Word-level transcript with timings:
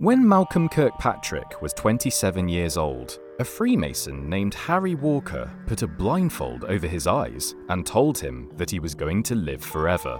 When 0.00 0.26
Malcolm 0.26 0.70
Kirkpatrick 0.70 1.60
was 1.60 1.74
27 1.74 2.48
years 2.48 2.78
old, 2.78 3.18
a 3.38 3.44
Freemason 3.44 4.30
named 4.30 4.54
Harry 4.54 4.94
Walker 4.94 5.52
put 5.66 5.82
a 5.82 5.86
blindfold 5.86 6.64
over 6.64 6.86
his 6.86 7.06
eyes 7.06 7.54
and 7.68 7.84
told 7.84 8.18
him 8.18 8.50
that 8.56 8.70
he 8.70 8.78
was 8.78 8.94
going 8.94 9.22
to 9.24 9.34
live 9.34 9.62
forever. 9.62 10.18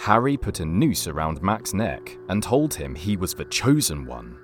Harry 0.00 0.38
put 0.38 0.60
a 0.60 0.64
noose 0.64 1.06
around 1.06 1.42
Mac's 1.42 1.74
neck 1.74 2.16
and 2.30 2.42
told 2.42 2.72
him 2.72 2.94
he 2.94 3.18
was 3.18 3.34
the 3.34 3.44
chosen 3.44 4.06
one. 4.06 4.38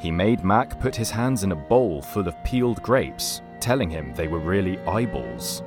He 0.00 0.10
made 0.10 0.44
Mac 0.44 0.80
put 0.80 0.96
his 0.96 1.10
hands 1.10 1.44
in 1.44 1.52
a 1.52 1.66
bowl 1.68 2.02
full 2.02 2.26
of 2.26 2.34
peeled 2.42 2.82
grapes, 2.82 3.40
telling 3.60 3.88
him 3.88 4.12
they 4.16 4.26
were 4.26 4.40
really 4.40 4.80
eyeballs. 4.80 5.62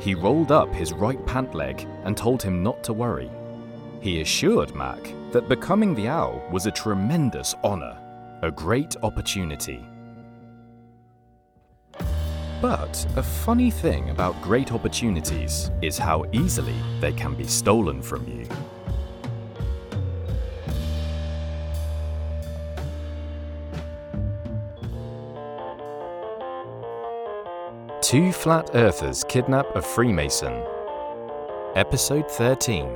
He 0.00 0.14
rolled 0.14 0.50
up 0.50 0.74
his 0.74 0.94
right 0.94 1.24
pant 1.26 1.54
leg 1.54 1.86
and 2.04 2.16
told 2.16 2.42
him 2.42 2.62
not 2.62 2.82
to 2.84 2.94
worry. 2.94 3.30
He 4.00 4.22
assured 4.22 4.74
Mac 4.74 5.12
that 5.30 5.48
becoming 5.48 5.94
the 5.94 6.08
owl 6.08 6.42
was 6.50 6.64
a 6.64 6.70
tremendous 6.70 7.54
honour, 7.62 7.98
a 8.42 8.50
great 8.50 8.96
opportunity. 9.02 9.84
But 12.62 13.06
a 13.16 13.22
funny 13.22 13.70
thing 13.70 14.08
about 14.08 14.40
great 14.40 14.72
opportunities 14.72 15.70
is 15.82 15.98
how 15.98 16.24
easily 16.32 16.76
they 17.00 17.12
can 17.12 17.34
be 17.34 17.44
stolen 17.44 18.00
from 18.00 18.26
you. 18.26 18.46
Two 28.10 28.32
Flat 28.32 28.70
Earthers 28.74 29.22
Kidnap 29.28 29.76
a 29.76 29.80
Freemason. 29.80 30.64
Episode 31.76 32.28
13 32.28 32.88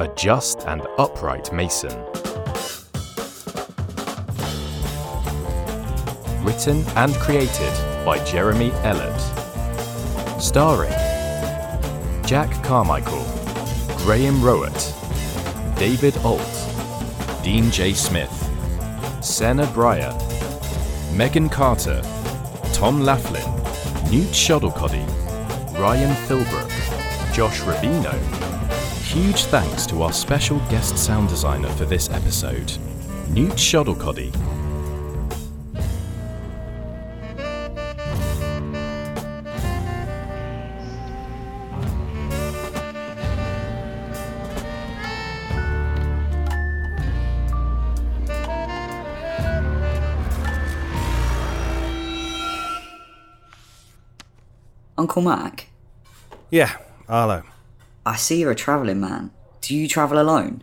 A 0.00 0.12
Just 0.14 0.66
and 0.66 0.82
Upright 0.98 1.50
Mason. 1.50 1.98
Written 6.44 6.84
and 6.94 7.14
created 7.14 7.72
by 8.04 8.22
Jeremy 8.26 8.68
Ellett. 8.84 9.18
Starring 10.42 10.92
Jack 12.26 12.50
Carmichael, 12.62 13.24
Graham 14.04 14.42
Rowett, 14.42 14.92
David 15.78 16.18
Alt, 16.18 16.42
Dean 17.42 17.70
J. 17.70 17.94
Smith, 17.94 18.50
Senna 19.22 19.64
Breyer, 19.68 20.12
Megan 21.16 21.48
Carter, 21.48 22.02
Tom 22.74 23.00
Laughlin, 23.00 23.55
Newt 24.10 24.28
Shuttlecoddy, 24.28 25.04
Ryan 25.80 26.14
Philbrook, 26.28 26.70
Josh 27.34 27.60
Rubino. 27.62 28.12
Huge 29.02 29.46
thanks 29.46 29.84
to 29.86 30.02
our 30.04 30.12
special 30.12 30.60
guest 30.70 30.96
sound 30.96 31.28
designer 31.28 31.68
for 31.70 31.86
this 31.86 32.08
episode, 32.10 32.72
Newt 33.30 33.54
Shuttlecoddy. 33.54 34.55
Mac, 55.22 55.68
Yeah, 56.50 56.76
Arlo. 57.08 57.42
I 58.04 58.16
see 58.16 58.40
you're 58.40 58.50
a 58.52 58.54
travelling 58.56 59.00
man. 59.00 59.30
Do 59.60 59.74
you 59.74 59.88
travel 59.88 60.18
alone? 60.20 60.62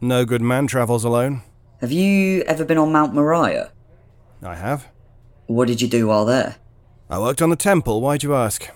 No 0.00 0.24
good 0.24 0.42
man 0.42 0.66
travels 0.66 1.04
alone. 1.04 1.42
Have 1.80 1.92
you 1.92 2.42
ever 2.42 2.64
been 2.64 2.78
on 2.78 2.92
Mount 2.92 3.14
Moriah? 3.14 3.72
I 4.42 4.54
have. 4.56 4.88
What 5.46 5.68
did 5.68 5.80
you 5.80 5.88
do 5.88 6.08
while 6.08 6.24
there? 6.24 6.56
I 7.08 7.18
worked 7.18 7.40
on 7.42 7.50
the 7.50 7.56
temple, 7.56 8.00
why'd 8.00 8.22
you 8.22 8.34
ask? 8.34 8.68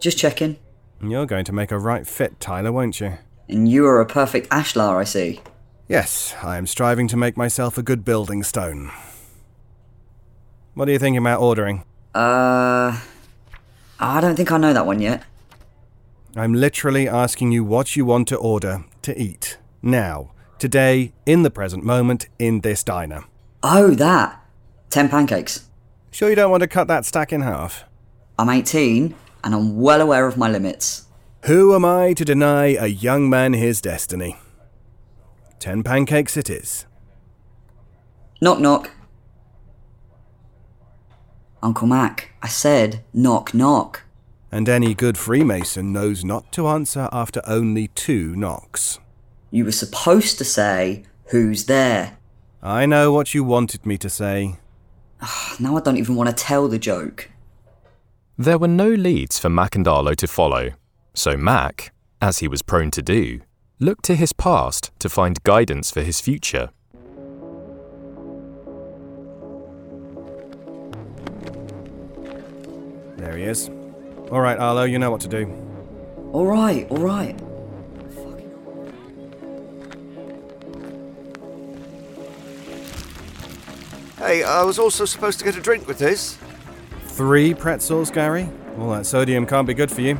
Just 0.00 0.18
checking. 0.18 0.56
You're 1.02 1.26
going 1.26 1.44
to 1.44 1.52
make 1.52 1.70
a 1.70 1.78
right 1.78 2.06
fit, 2.06 2.40
Tyler, 2.40 2.72
won't 2.72 3.00
you? 3.00 3.18
And 3.48 3.68
you 3.68 3.86
are 3.86 4.00
a 4.00 4.06
perfect 4.06 4.48
ashlar, 4.50 4.96
I 4.96 5.04
see. 5.04 5.40
Yes, 5.88 6.34
I 6.42 6.56
am 6.56 6.66
striving 6.66 7.08
to 7.08 7.16
make 7.16 7.36
myself 7.36 7.76
a 7.76 7.82
good 7.82 8.04
building 8.04 8.42
stone. 8.42 8.90
What 10.74 10.88
are 10.88 10.92
you 10.92 10.98
thinking 10.98 11.18
about 11.18 11.40
ordering? 11.40 11.84
Uh. 12.14 12.98
Ah, 14.00 14.18
I 14.18 14.20
don't 14.20 14.36
think 14.36 14.50
I 14.52 14.58
know 14.58 14.72
that 14.72 14.86
one 14.86 15.00
yet. 15.00 15.22
I'm 16.36 16.52
literally 16.52 17.08
asking 17.08 17.52
you 17.52 17.64
what 17.64 17.94
you 17.94 18.04
want 18.04 18.28
to 18.28 18.36
order 18.36 18.84
to 19.02 19.20
eat. 19.20 19.58
Now. 19.82 20.30
Today, 20.58 21.12
in 21.26 21.42
the 21.42 21.50
present 21.50 21.84
moment, 21.84 22.28
in 22.38 22.60
this 22.60 22.82
diner. 22.82 23.24
Oh, 23.62 23.90
that! 23.90 24.40
Ten 24.88 25.08
pancakes. 25.08 25.68
Sure 26.10 26.30
you 26.30 26.36
don't 26.36 26.50
want 26.50 26.62
to 26.62 26.68
cut 26.68 26.86
that 26.88 27.04
stack 27.04 27.32
in 27.32 27.42
half? 27.42 27.84
I'm 28.38 28.48
18, 28.48 29.14
and 29.42 29.54
I'm 29.54 29.78
well 29.80 30.00
aware 30.00 30.26
of 30.26 30.36
my 30.36 30.48
limits. 30.48 31.06
Who 31.44 31.74
am 31.74 31.84
I 31.84 32.14
to 32.14 32.24
deny 32.24 32.68
a 32.68 32.86
young 32.86 33.28
man 33.28 33.52
his 33.52 33.80
destiny? 33.80 34.36
Ten 35.58 35.82
pancakes 35.82 36.36
it 36.36 36.48
is. 36.48 36.86
Knock 38.40 38.60
knock. 38.60 38.90
Uncle 41.64 41.88
Mac, 41.88 42.30
I 42.42 42.48
said 42.48 43.02
knock 43.14 43.54
knock. 43.54 44.02
And 44.52 44.68
any 44.68 44.94
good 44.94 45.16
Freemason 45.16 45.94
knows 45.94 46.22
not 46.22 46.52
to 46.52 46.68
answer 46.68 47.08
after 47.10 47.40
only 47.46 47.88
two 47.88 48.36
knocks. 48.36 49.00
You 49.50 49.64
were 49.64 49.72
supposed 49.72 50.36
to 50.38 50.44
say, 50.44 51.04
Who's 51.30 51.64
there? 51.64 52.18
I 52.62 52.84
know 52.84 53.12
what 53.12 53.32
you 53.32 53.42
wanted 53.44 53.86
me 53.86 53.96
to 53.98 54.10
say. 54.10 54.58
Ah, 55.22 55.56
now 55.58 55.74
I 55.76 55.80
don't 55.80 55.96
even 55.96 56.16
want 56.16 56.28
to 56.28 56.36
tell 56.36 56.68
the 56.68 56.78
joke. 56.78 57.30
There 58.36 58.58
were 58.58 58.68
no 58.68 58.88
leads 58.88 59.38
for 59.38 59.48
Mac 59.48 59.74
and 59.74 59.88
Arlo 59.88 60.12
to 60.14 60.26
follow, 60.26 60.72
so 61.14 61.34
Mac, 61.34 61.94
as 62.20 62.38
he 62.38 62.48
was 62.48 62.60
prone 62.60 62.90
to 62.90 63.02
do, 63.02 63.40
looked 63.80 64.04
to 64.04 64.16
his 64.16 64.34
past 64.34 64.90
to 64.98 65.08
find 65.08 65.42
guidance 65.44 65.90
for 65.90 66.02
his 66.02 66.20
future. 66.20 66.70
Is. 73.54 73.70
All 74.30 74.40
right, 74.40 74.58
Arlo, 74.58 74.84
you 74.84 74.98
know 74.98 75.10
what 75.10 75.20
to 75.22 75.28
do. 75.28 75.46
Alright, 76.32 76.90
alright. 76.90 77.38
Hey, 84.18 84.42
I 84.42 84.64
was 84.64 84.78
also 84.78 85.04
supposed 85.04 85.38
to 85.38 85.44
get 85.44 85.56
a 85.56 85.60
drink 85.60 85.86
with 85.86 85.98
this. 85.98 86.38
Three 87.08 87.54
pretzels, 87.54 88.10
Gary? 88.10 88.48
All 88.78 88.90
that 88.90 89.06
sodium 89.06 89.46
can't 89.46 89.66
be 89.66 89.74
good 89.74 89.90
for 89.92 90.00
you. 90.00 90.18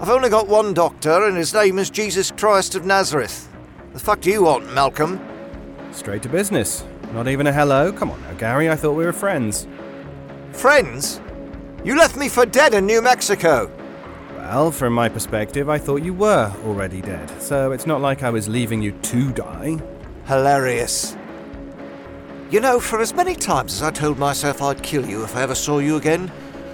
I've 0.00 0.10
only 0.10 0.28
got 0.28 0.48
one 0.48 0.74
doctor, 0.74 1.26
and 1.26 1.36
his 1.36 1.54
name 1.54 1.78
is 1.78 1.90
Jesus 1.90 2.32
Christ 2.32 2.74
of 2.74 2.84
Nazareth. 2.84 3.48
The 3.92 4.00
fuck 4.00 4.20
do 4.20 4.30
you 4.30 4.42
want, 4.42 4.72
Malcolm? 4.74 5.20
Straight 5.92 6.22
to 6.22 6.28
business. 6.28 6.84
Not 7.12 7.28
even 7.28 7.46
a 7.46 7.52
hello? 7.52 7.92
Come 7.92 8.10
on 8.10 8.20
now, 8.22 8.34
Gary, 8.34 8.68
I 8.68 8.74
thought 8.74 8.94
we 8.94 9.04
were 9.04 9.12
friends. 9.12 9.68
Friends? 10.52 11.20
You 11.86 11.96
left 11.96 12.16
me 12.16 12.28
for 12.28 12.44
dead 12.44 12.74
in 12.74 12.84
New 12.84 13.00
Mexico. 13.00 13.70
Well, 14.34 14.72
from 14.72 14.92
my 14.92 15.08
perspective, 15.08 15.68
I 15.68 15.78
thought 15.78 16.02
you 16.02 16.14
were 16.14 16.52
already 16.64 17.00
dead, 17.00 17.40
so 17.40 17.70
it's 17.70 17.86
not 17.86 18.00
like 18.00 18.24
I 18.24 18.30
was 18.30 18.48
leaving 18.48 18.82
you 18.82 18.90
to 18.90 19.30
die. 19.30 19.78
Hilarious. 20.26 21.16
You 22.50 22.58
know, 22.58 22.80
for 22.80 23.00
as 23.00 23.14
many 23.14 23.36
times 23.36 23.72
as 23.74 23.82
I 23.84 23.92
told 23.92 24.18
myself 24.18 24.62
I'd 24.62 24.82
kill 24.82 25.06
you 25.06 25.22
if 25.22 25.36
I 25.36 25.42
ever 25.42 25.54
saw 25.54 25.78
you 25.78 25.94
again, 25.94 26.32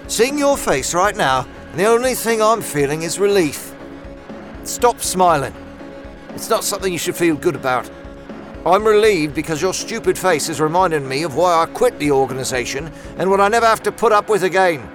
seeing 0.08 0.38
your 0.38 0.56
face 0.56 0.94
right 0.94 1.14
now, 1.14 1.46
the 1.74 1.84
only 1.84 2.14
thing 2.14 2.40
I'm 2.40 2.62
feeling 2.62 3.02
is 3.02 3.18
relief. 3.18 3.74
Stop 4.64 5.02
smiling. 5.02 5.54
It's 6.30 6.48
not 6.48 6.64
something 6.64 6.90
you 6.90 6.98
should 6.98 7.16
feel 7.16 7.36
good 7.36 7.54
about. 7.54 7.90
I'm 8.64 8.86
relieved 8.86 9.34
because 9.34 9.60
your 9.60 9.74
stupid 9.74 10.16
face 10.16 10.48
is 10.48 10.58
reminding 10.58 11.06
me 11.06 11.22
of 11.22 11.36
why 11.36 11.62
I 11.62 11.66
quit 11.66 11.98
the 11.98 12.12
organization 12.12 12.90
and 13.18 13.28
what 13.28 13.42
I 13.42 13.48
never 13.48 13.66
have 13.66 13.82
to 13.82 13.92
put 13.92 14.12
up 14.12 14.30
with 14.30 14.44
again. 14.44 14.88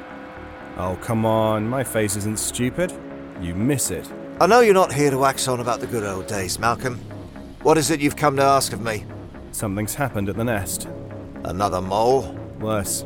Oh, 0.80 0.96
come 1.02 1.26
on, 1.26 1.68
my 1.68 1.84
face 1.84 2.16
isn't 2.16 2.38
stupid. 2.38 2.94
You 3.42 3.56
miss 3.56 3.90
it. 3.90 4.08
I 4.40 4.46
know 4.46 4.60
you're 4.60 4.76
not 4.76 4.94
here 4.94 5.10
to 5.10 5.18
wax 5.18 5.48
on 5.48 5.60
about 5.60 5.80
the 5.80 5.88
good 5.88 6.04
old 6.04 6.28
days, 6.28 6.60
Malcolm. 6.60 7.00
What 7.64 7.80
is 7.80 7.90
it 7.90 8.00
you've 8.00 8.16
come 8.16 8.36
to 8.36 8.44
ask 8.44 8.74
of 8.74 8.82
me? 8.82 9.04
Something's 9.52 9.96
happened 9.96 10.30
at 10.30 10.36
the 10.36 10.44
nest. 10.44 10.88
Another 11.44 11.82
mole? 11.82 12.32
Worse, 12.60 13.06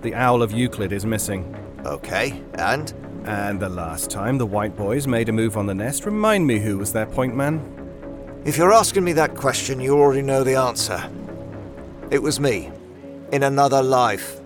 the 0.00 0.14
owl 0.14 0.42
of 0.42 0.52
Euclid 0.52 0.92
is 0.92 1.04
missing. 1.04 1.54
Okay, 1.84 2.42
and? 2.54 2.94
And 3.26 3.60
the 3.60 3.68
last 3.68 4.10
time 4.10 4.38
the 4.38 4.46
White 4.46 4.74
Boys 4.74 5.06
made 5.06 5.28
a 5.28 5.32
move 5.32 5.58
on 5.58 5.66
the 5.66 5.74
nest, 5.74 6.06
remind 6.06 6.46
me 6.46 6.58
who 6.58 6.78
was 6.78 6.92
their 6.92 7.06
point 7.06 7.36
man? 7.36 7.60
If 8.46 8.56
you're 8.56 8.72
asking 8.72 9.04
me 9.04 9.12
that 9.12 9.34
question, 9.34 9.78
you 9.78 9.98
already 9.98 10.22
know 10.22 10.42
the 10.42 10.54
answer. 10.54 11.02
It 12.10 12.22
was 12.22 12.40
me. 12.40 12.70
In 13.30 13.42
another 13.42 13.82
life. 13.82 14.39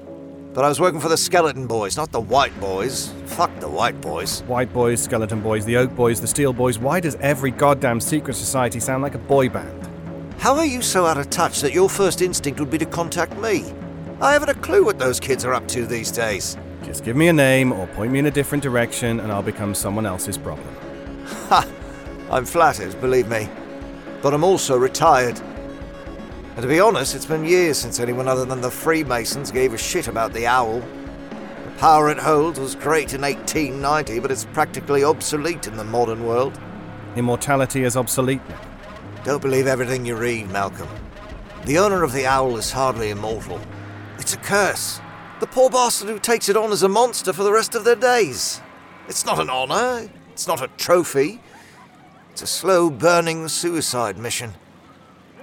But 0.55 0.65
I 0.65 0.69
was 0.69 0.81
working 0.81 1.01
for 1.01 1.09
the 1.09 1.17
Skeleton 1.17 1.67
Boys, 1.67 1.97
not 1.97 2.13
the 2.13 2.21
White 2.21 2.59
Boys. 2.61 3.13
Fuck 3.27 3.51
the 3.59 3.69
White 3.69 4.01
Boys. 4.01 4.43
White 4.43 4.73
Boys, 4.73 5.03
Skeleton 5.03 5.41
Boys, 5.41 5.65
the 5.65 5.77
Oak 5.77 5.93
Boys, 5.97 6.21
the 6.21 6.29
Steel 6.29 6.53
Boys. 6.53 6.79
Why 6.79 7.01
does 7.01 7.17
every 7.17 7.51
goddamn 7.51 8.01
secret 8.01 8.35
society 8.35 8.79
sound 8.79 9.03
like 9.03 9.17
a 9.17 9.19
boy 9.19 9.49
band? 9.49 9.91
How 10.39 10.55
are 10.55 10.65
you 10.65 10.81
so 10.81 11.07
out 11.07 11.19
of 11.19 11.29
touch 11.29 11.61
that 11.63 11.75
your 11.75 11.91
first 11.91 12.23
instinct 12.23 12.61
would 12.61 12.71
be 12.71 12.79
to 12.79 12.87
contact 12.87 13.37
me? 13.39 13.65
I 14.21 14.33
haven't 14.33 14.49
a 14.49 14.55
clue 14.55 14.85
what 14.85 14.97
those 14.97 15.19
kids 15.19 15.45
are 15.45 15.53
up 15.53 15.67
to 15.69 15.87
these 15.87 16.13
days. 16.13 16.57
Just 16.85 17.03
give 17.03 17.17
me 17.17 17.27
a 17.27 17.33
name 17.33 17.73
or 17.73 17.89
point 17.89 18.13
me 18.13 18.21
in 18.21 18.27
a 18.27 18.31
different 18.31 18.63
direction 18.63 19.19
and 19.19 19.33
I'll 19.33 19.43
become 19.43 19.75
someone 19.75 20.07
else's 20.07 20.39
problem. 20.39 20.73
Ha! 21.49 21.69
I'm 22.31 22.45
flattered, 22.45 23.01
believe 23.01 23.27
me. 23.27 23.49
But 24.23 24.33
I'm 24.33 24.45
also 24.45 24.77
retired. 24.77 25.41
And 26.55 26.63
to 26.63 26.69
be 26.69 26.79
honest, 26.79 27.17
it's 27.17 27.27
been 27.27 27.45
years 27.45 27.79
since 27.79 27.99
anyone 27.99 28.29
other 28.29 28.45
than 28.45 28.61
the 28.61 28.71
Freemasons 28.71 29.51
gave 29.51 29.75
a 29.75 29.79
shit 29.79 30.07
about 30.07 30.33
the 30.33 30.47
owl. 30.47 30.81
The 31.31 31.71
power 31.79 32.09
it 32.11 32.19
holds 32.19 32.61
was 32.61 32.77
great 32.77 33.13
in 33.13 33.23
1890, 33.23 34.21
but 34.21 34.31
it's 34.31 34.45
practically 34.45 35.03
obsolete 35.03 35.67
in 35.67 35.77
the 35.77 35.83
modern 35.83 36.25
world. 36.25 36.57
Immortality 37.17 37.83
is 37.83 37.97
obsolete. 37.97 38.41
Don't 39.25 39.43
believe 39.43 39.67
everything 39.67 40.07
you 40.07 40.15
read, 40.15 40.49
Malcolm. 40.51 40.89
The 41.65 41.79
owner 41.79 42.05
of 42.05 42.13
the 42.13 42.27
owl 42.27 42.57
is 42.57 42.71
hardly 42.71 43.11
immortal. 43.11 43.61
It's 44.21 44.35
a 44.35 44.39
curse. 44.39 45.01
The 45.41 45.49
poor 45.49 45.71
bastard 45.71 46.09
who 46.09 46.21
takes 46.21 46.49
it 46.49 46.57
on 46.57 46.71
is 46.71 46.85
a 46.85 46.89
monster 46.89 47.33
for 47.33 47.43
the 47.43 47.53
rest 47.53 47.75
of 47.75 47.83
their 47.83 47.97
days. 47.97 48.61
It's 49.09 49.27
not 49.27 49.41
an 49.41 49.51
honor, 49.51 50.09
it's 50.31 50.47
not 50.47 50.63
a 50.63 50.69
trophy. 50.77 51.41
It's 52.31 52.43
a 52.43 52.47
slow 52.47 52.91
burning 52.91 53.49
suicide 53.49 54.19
mission. 54.19 54.55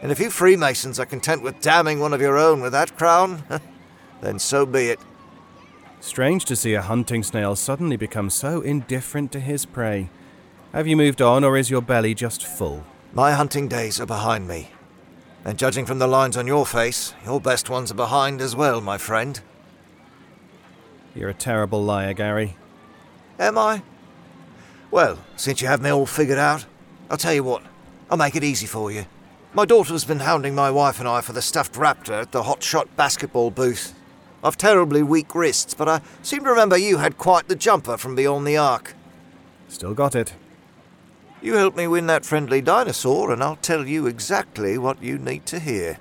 And 0.01 0.11
if 0.11 0.19
you 0.19 0.31
Freemasons 0.31 0.99
are 0.99 1.05
content 1.05 1.43
with 1.43 1.61
damning 1.61 1.99
one 1.99 2.13
of 2.13 2.21
your 2.21 2.37
own 2.37 2.61
with 2.61 2.71
that 2.71 2.97
crown, 2.97 3.43
then 4.21 4.39
so 4.39 4.65
be 4.65 4.87
it. 4.89 4.99
Strange 5.99 6.45
to 6.45 6.55
see 6.55 6.73
a 6.73 6.81
hunting 6.81 7.21
snail 7.21 7.55
suddenly 7.55 7.95
become 7.95 8.31
so 8.31 8.61
indifferent 8.61 9.31
to 9.31 9.39
his 9.39 9.65
prey. 9.65 10.09
Have 10.73 10.87
you 10.87 10.97
moved 10.97 11.21
on, 11.21 11.43
or 11.43 11.55
is 11.55 11.69
your 11.69 11.81
belly 11.81 12.15
just 12.15 12.43
full? 12.43 12.83
My 13.13 13.33
hunting 13.33 13.67
days 13.67 13.99
are 13.99 14.07
behind 14.07 14.47
me. 14.47 14.71
And 15.45 15.59
judging 15.59 15.85
from 15.85 15.99
the 15.99 16.07
lines 16.07 16.37
on 16.37 16.47
your 16.47 16.65
face, 16.65 17.13
your 17.23 17.39
best 17.39 17.69
ones 17.69 17.91
are 17.91 17.95
behind 17.95 18.41
as 18.41 18.55
well, 18.55 18.81
my 18.81 18.97
friend. 18.97 19.39
You're 21.13 21.29
a 21.29 21.33
terrible 21.35 21.83
liar, 21.83 22.13
Gary. 22.13 22.55
Am 23.37 23.57
I? 23.57 23.83
Well, 24.89 25.19
since 25.35 25.61
you 25.61 25.67
have 25.67 25.81
me 25.81 25.91
all 25.91 26.05
figured 26.05 26.37
out, 26.39 26.65
I'll 27.09 27.17
tell 27.17 27.33
you 27.33 27.43
what, 27.43 27.63
I'll 28.09 28.17
make 28.17 28.35
it 28.35 28.43
easy 28.43 28.65
for 28.65 28.91
you. 28.91 29.05
My 29.53 29.65
daughter's 29.65 30.05
been 30.05 30.21
hounding 30.21 30.55
my 30.55 30.71
wife 30.71 30.99
and 30.99 31.07
I 31.09 31.19
for 31.19 31.33
the 31.33 31.41
stuffed 31.41 31.73
raptor 31.73 32.21
at 32.21 32.31
the 32.31 32.43
Hot 32.43 32.63
Shot 32.63 32.95
basketball 32.95 33.51
booth. 33.51 33.93
I've 34.41 34.55
terribly 34.55 35.03
weak 35.03 35.35
wrists, 35.35 35.73
but 35.73 35.89
I 35.89 36.01
seem 36.23 36.45
to 36.45 36.49
remember 36.49 36.77
you 36.77 36.97
had 36.97 37.17
quite 37.17 37.49
the 37.49 37.55
jumper 37.55 37.97
from 37.97 38.15
beyond 38.15 38.47
the 38.47 38.55
arc. 38.55 38.95
Still 39.67 39.93
got 39.93 40.15
it. 40.15 40.35
You 41.41 41.55
help 41.55 41.75
me 41.75 41.85
win 41.85 42.07
that 42.07 42.25
friendly 42.25 42.61
dinosaur, 42.61 43.31
and 43.31 43.43
I'll 43.43 43.57
tell 43.57 43.87
you 43.87 44.07
exactly 44.07 44.77
what 44.77 45.03
you 45.03 45.17
need 45.17 45.45
to 45.47 45.59
hear. 45.59 45.97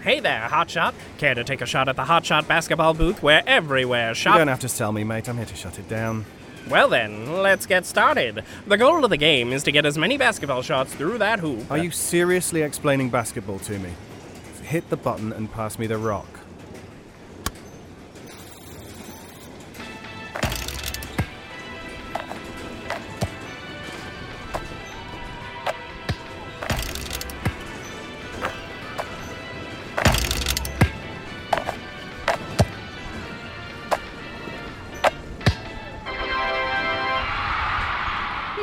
Hey 0.00 0.20
there, 0.20 0.48
Hotshot. 0.48 0.94
Care 1.18 1.34
to 1.34 1.42
take 1.42 1.60
a 1.60 1.66
shot 1.66 1.88
at 1.88 1.96
the 1.96 2.04
Hotshot 2.04 2.46
basketball 2.46 2.94
booth 2.94 3.20
where 3.20 3.42
everywhere 3.48 4.14
shot. 4.14 4.34
You 4.34 4.38
don't 4.38 4.48
have 4.48 4.60
to 4.60 4.68
sell 4.68 4.92
me, 4.92 5.02
mate. 5.02 5.28
I'm 5.28 5.38
here 5.38 5.46
to 5.46 5.56
shut 5.56 5.78
it 5.78 5.88
down. 5.88 6.24
Well 6.68 6.88
then, 6.88 7.42
let's 7.42 7.66
get 7.66 7.86
started. 7.86 8.44
The 8.66 8.76
goal 8.76 9.04
of 9.04 9.10
the 9.10 9.16
game 9.16 9.52
is 9.52 9.62
to 9.64 9.72
get 9.72 9.86
as 9.86 9.96
many 9.96 10.18
basketball 10.18 10.62
shots 10.62 10.94
through 10.94 11.18
that 11.18 11.40
hoop. 11.40 11.70
Are 11.70 11.78
you 11.78 11.90
seriously 11.90 12.62
explaining 12.62 13.10
basketball 13.10 13.58
to 13.60 13.78
me? 13.78 13.90
Hit 14.62 14.90
the 14.90 14.96
button 14.96 15.32
and 15.32 15.50
pass 15.50 15.78
me 15.78 15.86
the 15.86 15.96
rock. 15.96 16.37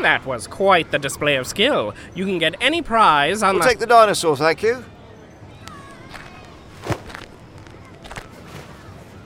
That 0.01 0.25
was 0.25 0.47
quite 0.47 0.91
the 0.91 0.99
display 0.99 1.35
of 1.35 1.47
skill. 1.47 1.93
You 2.13 2.25
can 2.25 2.37
get 2.37 2.55
any 2.61 2.81
prize 2.81 3.41
on 3.41 3.55
We'll 3.55 3.63
the. 3.63 3.69
take 3.69 3.79
the 3.79 3.87
dinosaur, 3.87 4.37
thank 4.37 4.61
you. 4.61 4.83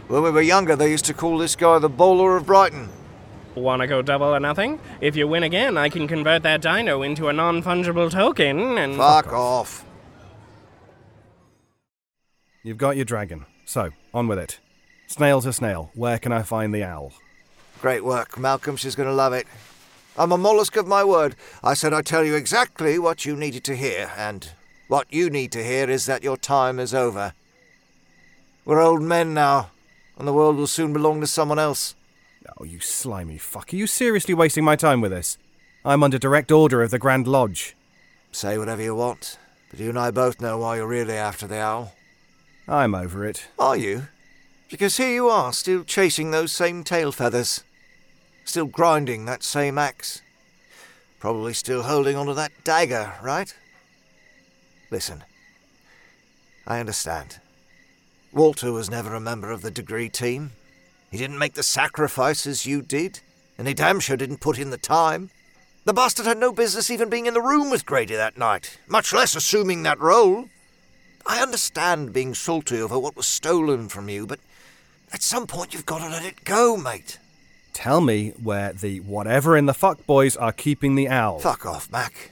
When 0.07 0.23
we 0.23 0.31
were 0.31 0.41
younger, 0.41 0.75
they 0.75 0.89
used 0.89 1.05
to 1.05 1.13
call 1.13 1.37
this 1.37 1.55
guy 1.55 1.77
the 1.79 1.89
bowler 1.89 2.35
of 2.37 2.45
Brighton. 2.45 2.89
Wanna 3.55 3.87
go 3.87 4.01
double 4.01 4.27
or 4.33 4.39
nothing? 4.39 4.79
If 5.01 5.15
you 5.15 5.27
win 5.27 5.43
again, 5.43 5.77
I 5.77 5.89
can 5.89 6.07
convert 6.07 6.43
that 6.43 6.61
dino 6.61 7.01
into 7.01 7.27
a 7.27 7.33
non 7.33 7.61
fungible 7.61 8.09
token 8.09 8.77
and. 8.77 8.95
Fuck 8.95 9.33
off. 9.33 9.85
You've 12.63 12.77
got 12.77 12.95
your 12.95 13.05
dragon. 13.05 13.45
So, 13.65 13.91
on 14.13 14.27
with 14.27 14.39
it. 14.39 14.59
Snail 15.07 15.41
to 15.41 15.53
snail, 15.53 15.91
where 15.93 16.17
can 16.19 16.31
I 16.31 16.41
find 16.41 16.73
the 16.73 16.83
owl? 16.83 17.13
Great 17.81 18.03
work, 18.03 18.37
Malcolm. 18.37 18.75
She's 18.75 18.95
going 18.95 19.07
to 19.09 19.13
love 19.13 19.33
it. 19.33 19.47
I'm 20.19 20.33
a 20.33 20.37
mollusk 20.37 20.75
of 20.75 20.85
my 20.85 21.01
word. 21.05 21.37
I 21.63 21.73
said 21.73 21.93
I'd 21.93 22.05
tell 22.05 22.25
you 22.25 22.35
exactly 22.35 22.99
what 22.99 23.25
you 23.25 23.37
needed 23.37 23.63
to 23.63 23.75
hear, 23.75 24.11
and 24.17 24.51
what 24.89 25.07
you 25.09 25.29
need 25.29 25.53
to 25.53 25.63
hear 25.63 25.89
is 25.89 26.07
that 26.07 26.23
your 26.23 26.35
time 26.35 26.77
is 26.77 26.93
over. 26.93 27.31
We're 28.65 28.81
old 28.81 29.01
men 29.01 29.33
now, 29.33 29.71
and 30.17 30.27
the 30.27 30.33
world 30.33 30.57
will 30.57 30.67
soon 30.67 30.91
belong 30.91 31.21
to 31.21 31.27
someone 31.27 31.57
else. 31.57 31.95
Oh, 32.57 32.65
you 32.65 32.81
slimy 32.81 33.37
fuck. 33.37 33.71
Are 33.71 33.77
you 33.77 33.87
seriously 33.87 34.33
wasting 34.33 34.65
my 34.65 34.75
time 34.75 34.99
with 34.99 35.11
this? 35.11 35.37
I'm 35.85 36.03
under 36.03 36.19
direct 36.19 36.51
order 36.51 36.83
of 36.83 36.91
the 36.91 36.99
Grand 36.99 37.25
Lodge. 37.25 37.77
Say 38.33 38.57
whatever 38.57 38.81
you 38.83 38.95
want, 38.95 39.39
but 39.71 39.79
you 39.79 39.87
and 39.87 39.97
I 39.97 40.11
both 40.11 40.41
know 40.41 40.57
why 40.57 40.75
you're 40.75 40.87
really 40.87 41.15
after 41.15 41.47
the 41.47 41.61
owl. 41.61 41.93
I'm 42.67 42.93
over 42.93 43.25
it. 43.25 43.47
Are 43.57 43.77
you? 43.77 44.09
Because 44.69 44.97
here 44.97 45.13
you 45.13 45.29
are, 45.29 45.53
still 45.53 45.85
chasing 45.85 46.31
those 46.31 46.51
same 46.51 46.83
tail 46.83 47.13
feathers. 47.13 47.63
Still 48.49 48.65
grinding 48.65 49.25
that 49.25 49.43
same 49.43 49.77
axe. 49.77 50.23
Probably 51.19 51.53
still 51.53 51.83
holding 51.83 52.15
onto 52.15 52.33
that 52.33 52.51
dagger, 52.63 53.13
right? 53.21 53.53
Listen. 54.89 55.23
I 56.65 56.79
understand. 56.79 57.41
Walter 58.33 58.71
was 58.71 58.89
never 58.89 59.13
a 59.13 59.19
member 59.19 59.51
of 59.51 59.61
the 59.61 59.69
degree 59.69 60.09
team. 60.09 60.53
He 61.11 61.17
didn't 61.19 61.37
make 61.37 61.53
the 61.53 61.61
sacrifices 61.61 62.65
you 62.65 62.81
did, 62.81 63.19
and 63.55 63.67
he 63.67 63.75
damn 63.75 63.99
sure 63.99 64.17
didn't 64.17 64.41
put 64.41 64.57
in 64.57 64.71
the 64.71 64.79
time. 64.79 65.29
The 65.85 65.93
bastard 65.93 66.25
had 66.25 66.39
no 66.39 66.51
business 66.51 66.89
even 66.89 67.07
being 67.07 67.27
in 67.27 67.35
the 67.35 67.41
room 67.41 67.69
with 67.69 67.85
Grady 67.85 68.15
that 68.15 68.35
night, 68.35 68.79
much 68.87 69.13
less 69.13 69.35
assuming 69.35 69.83
that 69.83 69.99
role. 69.99 70.49
I 71.23 71.43
understand 71.43 72.13
being 72.13 72.33
salty 72.33 72.81
over 72.81 72.97
what 72.97 73.15
was 73.15 73.27
stolen 73.27 73.89
from 73.89 74.09
you, 74.09 74.25
but 74.25 74.39
at 75.13 75.21
some 75.21 75.45
point 75.45 75.75
you've 75.75 75.85
got 75.85 75.99
to 75.99 76.09
let 76.09 76.25
it 76.25 76.45
go, 76.45 76.75
mate. 76.75 77.19
Tell 77.79 78.01
me 78.01 78.33
where 78.43 78.73
the 78.73 78.99
whatever 78.99 79.55
in 79.55 79.65
the 79.65 79.73
fuck 79.73 80.05
boys 80.05 80.35
are 80.35 80.51
keeping 80.51 80.95
the 80.95 81.07
owl. 81.07 81.39
Fuck 81.39 81.65
off, 81.65 81.89
Mac. 81.89 82.31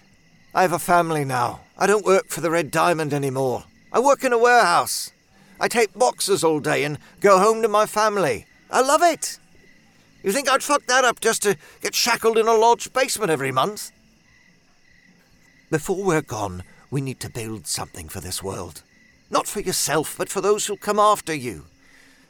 I 0.54 0.62
have 0.62 0.74
a 0.74 0.78
family 0.78 1.24
now. 1.24 1.62
I 1.78 1.88
don't 1.88 2.04
work 2.04 2.28
for 2.28 2.42
the 2.42 2.52
Red 2.52 2.70
Diamond 2.70 3.14
anymore. 3.14 3.64
I 3.94 4.02
work 4.02 4.26
in 4.26 4.34
a 4.34 4.38
warehouse. 4.38 5.10
I 5.58 5.70
take 5.70 5.94
boxes 5.94 6.44
all 6.44 6.60
day 6.60 6.84
and 6.84 6.98
go 7.22 7.40
home 7.40 7.62
to 7.62 7.70
my 7.70 7.86
family. 7.86 8.46
I 8.70 8.82
love 8.82 9.02
it. 9.02 9.40
You 10.22 10.34
think 10.34 10.52
I'd 10.52 10.64
fuck 10.64 10.86
that 10.88 11.06
up 11.06 11.22
just 11.22 11.44
to 11.44 11.56
get 11.80 11.96
shackled 11.96 12.38
in 12.38 12.50
a 12.50 12.54
lodge 12.54 12.92
basement 12.92 13.32
every 13.32 13.54
month? 13.54 13.94
Before 15.72 16.04
we're 16.04 16.22
gone, 16.22 16.64
we 16.92 17.00
need 17.00 17.22
to 17.22 17.30
build 17.30 17.68
something 17.68 18.10
for 18.10 18.20
this 18.20 18.44
world. 18.44 18.84
Not 19.30 19.48
for 19.48 19.62
yourself, 19.62 20.18
but 20.18 20.28
for 20.28 20.42
those 20.42 20.66
who'll 20.66 20.76
come 20.76 21.00
after 21.00 21.34
you. 21.34 21.68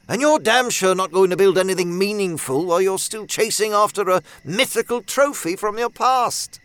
And 0.08 0.20
you're 0.22 0.38
damn 0.38 0.70
sure 0.70 0.94
not 0.94 1.12
going 1.12 1.28
to 1.30 1.36
build 1.36 1.58
anything 1.58 1.98
meaningful 1.98 2.64
while 2.64 2.80
you're 2.80 2.98
still 2.98 3.26
chasing 3.26 3.72
after 3.72 4.08
a 4.08 4.22
mythical 4.42 5.02
trophy 5.02 5.54
from 5.54 5.76
your 5.78 5.90
past. 5.90 6.60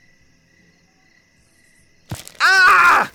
Ah! 2.42 3.12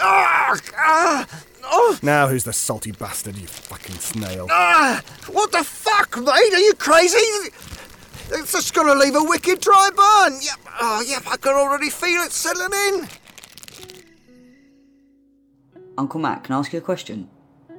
Ah! 0.00 0.58
Ah! 0.76 1.42
Oh, 1.64 1.96
Now 2.02 2.26
who's 2.26 2.42
the 2.44 2.52
salty 2.52 2.90
bastard, 2.90 3.36
you 3.36 3.46
fucking 3.46 3.94
snail? 3.96 4.48
ah, 4.50 5.00
what 5.30 5.52
the 5.52 5.62
fuck, 5.62 6.16
mate? 6.18 6.26
Are 6.26 6.58
you 6.58 6.74
crazy? 6.74 7.16
It's 8.34 8.52
just 8.52 8.74
gonna 8.74 8.94
leave 8.94 9.14
a 9.14 9.22
wicked 9.22 9.60
dry 9.60 9.90
burn. 9.94 10.40
Yep. 10.42 10.58
Oh, 10.80 11.04
yep. 11.06 11.22
I 11.30 11.36
can 11.36 11.52
already 11.54 11.88
feel 11.88 12.20
it 12.22 12.32
settling 12.32 12.72
in. 12.88 13.08
Uncle 15.96 16.18
Matt, 16.18 16.42
can 16.44 16.54
I 16.56 16.58
ask 16.58 16.72
you 16.72 16.78
a 16.80 16.82
question? 16.82 17.28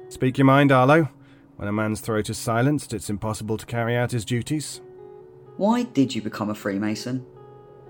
Speak 0.08 0.38
your 0.38 0.44
mind, 0.46 0.72
Arlo. 0.72 1.08
When 1.56 1.68
a 1.68 1.72
man's 1.72 2.00
throat 2.00 2.30
is 2.30 2.38
silenced, 2.38 2.92
it's 2.92 3.10
impossible 3.10 3.56
to 3.58 3.66
carry 3.66 3.96
out 3.96 4.10
his 4.10 4.24
duties. 4.24 4.80
Why 5.56 5.84
did 5.84 6.14
you 6.14 6.20
become 6.20 6.50
a 6.50 6.54
Freemason? 6.54 7.24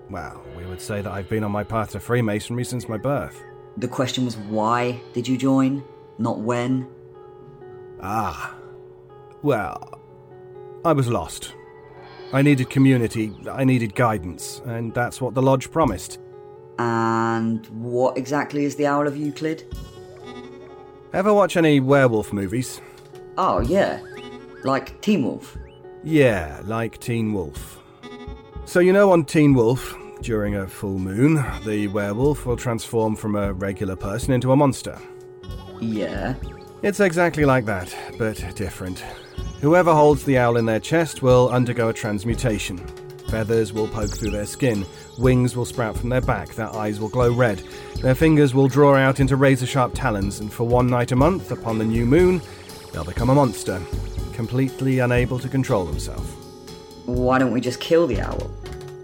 Well, 0.09 0.43
we 0.55 0.65
would 0.65 0.81
say 0.81 1.01
that 1.01 1.11
I've 1.11 1.29
been 1.29 1.43
on 1.43 1.51
my 1.51 1.63
path 1.63 1.91
to 1.91 1.99
Freemasonry 1.99 2.63
since 2.63 2.87
my 2.87 2.97
birth. 2.97 3.41
The 3.77 3.87
question 3.87 4.23
was 4.23 4.37
why 4.37 5.01
did 5.13 5.27
you 5.27 5.37
join, 5.37 5.83
not 6.19 6.39
when? 6.39 6.87
Ah. 8.01 8.55
Well, 9.41 9.99
I 10.85 10.93
was 10.93 11.07
lost. 11.07 11.53
I 12.33 12.41
needed 12.41 12.69
community, 12.69 13.33
I 13.51 13.63
needed 13.63 13.95
guidance, 13.95 14.61
and 14.65 14.93
that's 14.93 15.19
what 15.21 15.33
the 15.33 15.41
Lodge 15.41 15.71
promised. 15.71 16.19
And 16.77 17.65
what 17.67 18.17
exactly 18.17 18.65
is 18.65 18.75
the 18.75 18.85
Owl 18.85 19.07
of 19.07 19.17
Euclid? 19.17 19.63
Ever 21.13 21.33
watch 21.33 21.57
any 21.57 21.79
werewolf 21.79 22.33
movies? 22.33 22.81
Oh, 23.37 23.59
yeah. 23.61 23.99
Like 24.63 24.99
Teen 25.01 25.23
Wolf. 25.23 25.57
Yeah, 26.03 26.61
like 26.65 26.99
Teen 26.99 27.33
Wolf. 27.33 27.81
So, 28.65 28.79
you 28.79 28.93
know, 28.93 29.11
on 29.11 29.25
Teen 29.25 29.53
Wolf, 29.53 29.95
during 30.21 30.55
a 30.55 30.67
full 30.67 30.97
moon, 30.97 31.43
the 31.65 31.87
werewolf 31.87 32.45
will 32.45 32.57
transform 32.57 33.15
from 33.15 33.35
a 33.35 33.53
regular 33.53 33.95
person 33.95 34.33
into 34.33 34.51
a 34.51 34.55
monster. 34.55 34.97
Yeah. 35.79 36.35
It's 36.81 36.99
exactly 36.99 37.45
like 37.45 37.65
that, 37.65 37.95
but 38.17 38.55
different. 38.55 38.99
Whoever 39.61 39.93
holds 39.93 40.23
the 40.23 40.37
owl 40.37 40.57
in 40.57 40.65
their 40.65 40.79
chest 40.79 41.21
will 41.21 41.49
undergo 41.49 41.89
a 41.89 41.93
transmutation. 41.93 42.77
Feathers 43.29 43.73
will 43.73 43.87
poke 43.87 44.11
through 44.11 44.31
their 44.31 44.45
skin, 44.45 44.85
wings 45.17 45.55
will 45.55 45.65
sprout 45.65 45.97
from 45.97 46.09
their 46.09 46.21
back, 46.21 46.53
their 46.53 46.73
eyes 46.75 46.99
will 46.99 47.09
glow 47.09 47.33
red, 47.33 47.57
their 48.01 48.13
fingers 48.13 48.53
will 48.53 48.67
draw 48.67 48.95
out 48.95 49.19
into 49.19 49.35
razor 49.35 49.65
sharp 49.65 49.93
talons, 49.95 50.39
and 50.39 50.53
for 50.53 50.63
one 50.63 50.87
night 50.87 51.11
a 51.11 51.15
month, 51.15 51.51
upon 51.51 51.79
the 51.79 51.85
new 51.85 52.05
moon, 52.05 52.39
they'll 52.95 53.03
become 53.03 53.29
a 53.29 53.35
monster, 53.35 53.81
completely 54.31 54.99
unable 54.99 55.37
to 55.37 55.49
control 55.49 55.83
themselves. 55.83 56.31
Why 57.05 57.37
don't 57.37 57.51
we 57.51 57.59
just 57.59 57.81
kill 57.81 58.07
the 58.07 58.21
owl? 58.21 58.49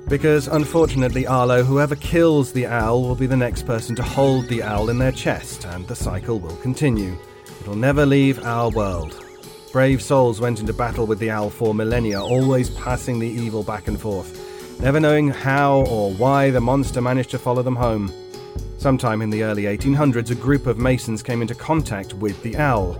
Because 0.08 0.48
unfortunately, 0.48 1.28
Arlo, 1.28 1.62
whoever 1.62 1.98
kills 1.98 2.54
the 2.54 2.68
owl 2.68 3.02
will 3.02 3.16
be 3.16 3.28
the 3.28 3.36
next 3.36 3.66
person 3.66 3.94
to 3.98 4.04
hold 4.04 4.48
the 4.48 4.64
owl 4.64 4.90
in 4.90 4.98
their 4.98 5.12
chest, 5.12 5.66
and 5.66 5.86
the 5.90 5.96
cycle 5.96 6.40
will 6.40 6.56
continue. 6.58 7.18
It'll 7.60 7.76
never 7.76 8.06
leave 8.06 8.42
our 8.46 8.70
world. 8.70 9.26
Brave 9.74 10.02
souls 10.02 10.40
went 10.40 10.62
into 10.62 10.72
battle 10.72 11.06
with 11.06 11.20
the 11.20 11.32
owl 11.32 11.50
for 11.50 11.74
millennia, 11.74 12.22
always 12.22 12.70
passing 12.70 13.20
the 13.20 13.28
evil 13.28 13.62
back 13.62 13.90
and 13.90 14.00
forth, 14.00 14.80
never 14.80 15.02
knowing 15.02 15.30
how 15.30 15.82
or 15.88 16.14
why 16.14 16.50
the 16.50 16.62
monster 16.62 17.02
managed 17.02 17.32
to 17.32 17.40
follow 17.40 17.62
them 17.62 17.76
home. 17.76 18.10
Sometime 18.78 19.22
in 19.22 19.30
the 19.30 19.44
early 19.44 19.64
1800s, 19.64 20.32
a 20.32 20.36
group 20.36 20.66
of 20.66 20.78
masons 20.78 21.22
came 21.22 21.42
into 21.42 21.56
contact 21.56 22.14
with 22.14 22.42
the 22.42 22.56
owl. 22.56 22.98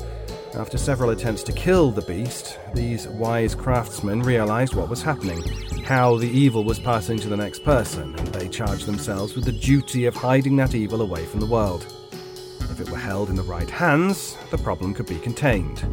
After 0.54 0.78
several 0.78 1.12
attempts 1.12 1.44
to 1.44 1.54
kill 1.54 1.92
the 1.92 2.02
beast, 2.02 2.60
these 2.74 3.08
wise 3.08 3.56
craftsmen 3.56 4.22
realized 4.22 4.76
what 4.76 4.90
was 4.90 5.02
happening, 5.02 5.42
how 5.86 6.18
the 6.18 6.28
evil 6.28 6.66
was 6.66 6.78
passing 6.78 7.18
to 7.20 7.30
the 7.30 7.38
next 7.38 7.64
person, 7.64 8.14
and 8.16 8.28
they 8.28 8.50
charged 8.50 8.86
themselves 8.86 9.34
with 9.34 9.46
the 9.46 9.54
duty 9.54 10.06
of 10.06 10.14
hiding 10.14 10.58
that 10.58 10.76
evil 10.76 11.02
away 11.02 11.26
from 11.26 11.40
the 11.40 11.46
world. 11.46 11.86
If 12.60 12.82
it 12.82 12.90
were 12.90 12.98
held 12.98 13.30
in 13.30 13.38
the 13.38 13.44
right 13.44 13.70
hands, 13.70 14.38
the 14.50 14.58
problem 14.58 14.94
could 14.94 15.06
be 15.06 15.20
contained. 15.20 15.86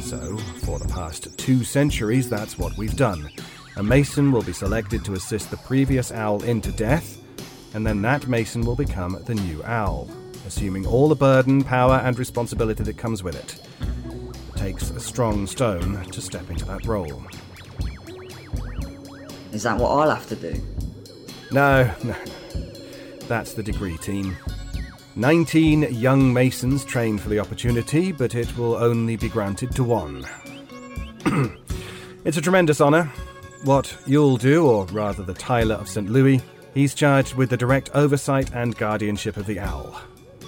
So, 0.00 0.36
for 0.36 0.78
the 0.78 0.88
past 0.88 1.36
two 1.36 1.64
centuries, 1.64 2.30
that's 2.30 2.56
what 2.56 2.76
we've 2.78 2.96
done. 2.96 3.28
A 3.76 3.82
mason 3.82 4.30
will 4.30 4.42
be 4.42 4.52
selected 4.52 5.04
to 5.04 5.14
assist 5.14 5.50
the 5.50 5.56
previous 5.56 6.12
owl 6.12 6.44
into 6.44 6.70
death, 6.70 7.20
and 7.74 7.84
then 7.84 8.02
that 8.02 8.28
mason 8.28 8.62
will 8.62 8.76
become 8.76 9.20
the 9.24 9.34
new 9.34 9.64
owl, 9.64 10.08
assuming 10.46 10.86
all 10.86 11.08
the 11.08 11.14
burden, 11.14 11.62
power, 11.62 11.96
and 12.04 12.18
responsibility 12.18 12.82
that 12.82 12.96
comes 12.96 13.22
with 13.22 13.36
it. 13.36 13.60
It 14.54 14.58
takes 14.58 14.90
a 14.90 15.00
strong 15.00 15.46
stone 15.46 16.04
to 16.04 16.20
step 16.20 16.50
into 16.50 16.64
that 16.66 16.84
role. 16.86 17.22
Is 19.52 19.64
that 19.64 19.78
what 19.78 19.90
I'll 19.90 20.10
have 20.10 20.28
to 20.28 20.36
do? 20.36 20.62
No, 21.50 21.92
no. 22.04 22.14
That's 23.26 23.54
the 23.54 23.62
degree 23.62 23.96
team. 23.98 24.36
19 25.16 25.94
young 25.94 26.32
Masons 26.32 26.84
train 26.84 27.18
for 27.18 27.28
the 27.28 27.38
opportunity, 27.38 28.12
but 28.12 28.34
it 28.34 28.56
will 28.56 28.76
only 28.76 29.16
be 29.16 29.28
granted 29.28 29.72
to 29.72 29.84
one. 29.84 30.24
it's 32.24 32.36
a 32.36 32.40
tremendous 32.40 32.80
honour. 32.80 33.12
What 33.64 33.96
you'll 34.06 34.36
do, 34.36 34.66
or 34.66 34.86
rather 34.86 35.22
the 35.22 35.34
Tyler 35.34 35.74
of 35.74 35.88
St. 35.88 36.08
Louis, 36.08 36.40
he's 36.74 36.94
charged 36.94 37.34
with 37.34 37.50
the 37.50 37.56
direct 37.56 37.90
oversight 37.92 38.52
and 38.54 38.76
guardianship 38.76 39.36
of 39.36 39.46
the 39.46 39.60
owl. 39.60 40.00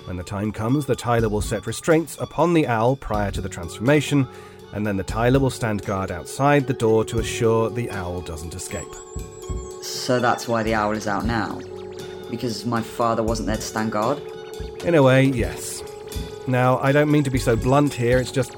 When 0.05 0.17
the 0.17 0.25
time 0.25 0.51
comes, 0.51 0.87
the 0.87 0.97
Tyler 0.97 1.29
will 1.29 1.41
set 1.41 1.67
restraints 1.67 2.19
upon 2.19 2.55
the 2.55 2.67
owl 2.67 2.97
prior 2.97 3.31
to 3.31 3.41
the 3.41 3.49
transformation, 3.49 4.27
and 4.73 4.87
then 4.87 4.97
the 4.97 5.05
Tyler 5.05 5.39
will 5.39 5.51
stand 5.51 5.85
guard 5.87 6.11
outside 6.11 6.67
the 6.67 6.73
door 6.73 7.05
to 7.05 7.21
assure 7.21 7.71
the 7.71 7.91
owl 7.91 8.21
doesn't 8.21 8.55
escape. 8.55 8.93
So 9.83 10.19
that's 10.19 10.49
why 10.49 10.63
the 10.63 10.75
owl 10.75 10.93
is 10.93 11.07
out 11.07 11.25
now? 11.25 11.61
Because 12.31 12.65
my 12.67 12.83
father 12.83 13.23
wasn't 13.23 13.47
there 13.47 13.57
to 13.57 13.63
stand 13.63 13.93
guard? 13.93 14.21
In 14.85 14.95
a 14.97 15.03
way, 15.03 15.25
yes. 15.25 15.83
Now, 16.49 16.79
I 16.79 16.91
don't 16.91 17.11
mean 17.11 17.25
to 17.25 17.31
be 17.31 17.39
so 17.39 17.55
blunt 17.55 17.95
here, 17.95 18.19
it's 18.19 18.33
just. 18.33 18.57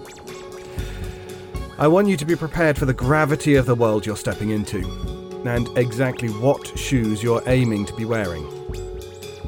I 1.76 1.88
want 1.88 2.08
you 2.08 2.16
to 2.16 2.24
be 2.24 2.36
prepared 2.36 2.78
for 2.78 2.86
the 2.86 2.94
gravity 2.94 3.56
of 3.56 3.66
the 3.66 3.74
world 3.74 4.06
you're 4.06 4.16
stepping 4.16 4.50
into, 4.50 4.78
and 5.44 5.68
exactly 5.76 6.28
what 6.28 6.78
shoes 6.78 7.22
you're 7.22 7.42
aiming 7.46 7.84
to 7.86 7.94
be 7.94 8.06
wearing. 8.06 8.53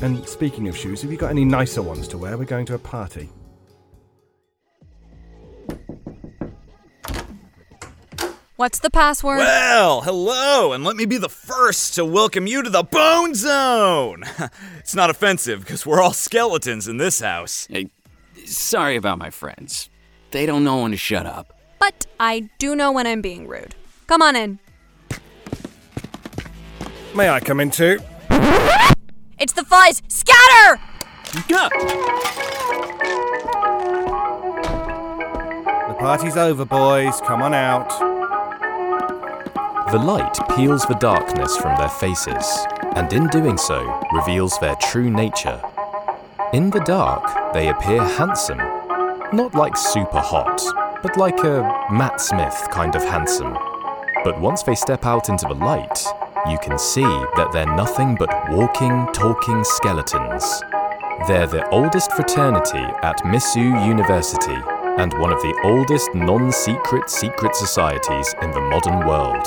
And 0.02 0.28
speaking 0.28 0.68
of 0.68 0.76
shoes, 0.76 1.00
have 1.02 1.10
you 1.10 1.16
got 1.16 1.30
any 1.30 1.44
nicer 1.44 1.80
ones 1.80 2.06
to 2.08 2.18
wear? 2.18 2.36
We're 2.36 2.44
going 2.44 2.66
to 2.66 2.74
a 2.74 2.78
party. 2.78 3.30
What's 8.56 8.78
the 8.78 8.90
password? 8.90 9.38
Well, 9.38 10.02
hello, 10.02 10.72
and 10.72 10.82
let 10.82 10.96
me 10.96 11.04
be 11.04 11.18
the 11.18 11.28
first 11.28 11.94
to 11.94 12.04
welcome 12.04 12.46
you 12.46 12.62
to 12.62 12.70
the 12.70 12.82
Bone 12.82 13.34
Zone! 13.34 14.24
it's 14.78 14.94
not 14.94 15.10
offensive, 15.10 15.60
because 15.60 15.84
we're 15.84 16.00
all 16.00 16.14
skeletons 16.14 16.88
in 16.88 16.96
this 16.96 17.20
house. 17.20 17.66
Hey, 17.70 17.90
sorry 18.46 18.96
about 18.96 19.18
my 19.18 19.28
friends. 19.28 19.90
They 20.30 20.46
don't 20.46 20.64
know 20.64 20.80
when 20.82 20.92
to 20.92 20.96
shut 20.96 21.26
up. 21.26 21.58
But 21.78 22.06
I 22.18 22.48
do 22.58 22.74
know 22.74 22.92
when 22.92 23.06
I'm 23.06 23.20
being 23.20 23.46
rude. 23.46 23.74
Come 24.06 24.22
on 24.22 24.36
in. 24.36 24.58
May 27.14 27.28
I 27.28 27.40
come 27.40 27.60
in 27.60 27.70
too? 27.70 27.98
It's! 29.78 30.02
Scatter! 30.08 30.80
Gah! 31.48 31.68
The 35.88 35.94
party's 35.98 36.36
over, 36.36 36.64
boys. 36.64 37.20
Come 37.20 37.42
on 37.42 37.52
out. 37.52 37.90
The 39.92 39.98
light 39.98 40.34
peels 40.56 40.86
the 40.86 40.94
darkness 40.94 41.56
from 41.58 41.76
their 41.76 41.90
faces, 41.90 42.66
and 42.96 43.12
in 43.12 43.28
doing 43.28 43.58
so, 43.58 44.00
reveals 44.12 44.58
their 44.58 44.76
true 44.76 45.10
nature. 45.10 45.60
In 46.52 46.70
the 46.70 46.80
dark, 46.80 47.52
they 47.52 47.68
appear 47.68 48.02
handsome. 48.02 48.58
Not 49.32 49.54
like 49.54 49.76
super 49.76 50.20
hot, 50.20 50.62
but 51.02 51.16
like 51.16 51.38
a 51.44 51.62
Matt 51.90 52.20
Smith 52.20 52.68
kind 52.70 52.96
of 52.96 53.04
handsome. 53.04 53.56
But 54.24 54.40
once 54.40 54.62
they 54.62 54.74
step 54.74 55.04
out 55.04 55.28
into 55.28 55.46
the 55.46 55.54
light, 55.54 56.04
you 56.50 56.58
can 56.58 56.78
see 56.78 57.02
that 57.02 57.50
they're 57.52 57.76
nothing 57.76 58.14
but 58.14 58.30
walking, 58.50 59.06
talking 59.12 59.64
skeletons. 59.64 60.62
They're 61.26 61.46
the 61.46 61.68
oldest 61.70 62.12
fraternity 62.12 62.84
at 63.02 63.18
Mizzou 63.24 63.86
University 63.86 64.56
and 64.98 65.12
one 65.14 65.32
of 65.32 65.40
the 65.40 65.60
oldest 65.64 66.14
non 66.14 66.52
secret 66.52 67.10
secret 67.10 67.54
societies 67.56 68.34
in 68.42 68.50
the 68.50 68.60
modern 68.60 69.06
world. 69.06 69.46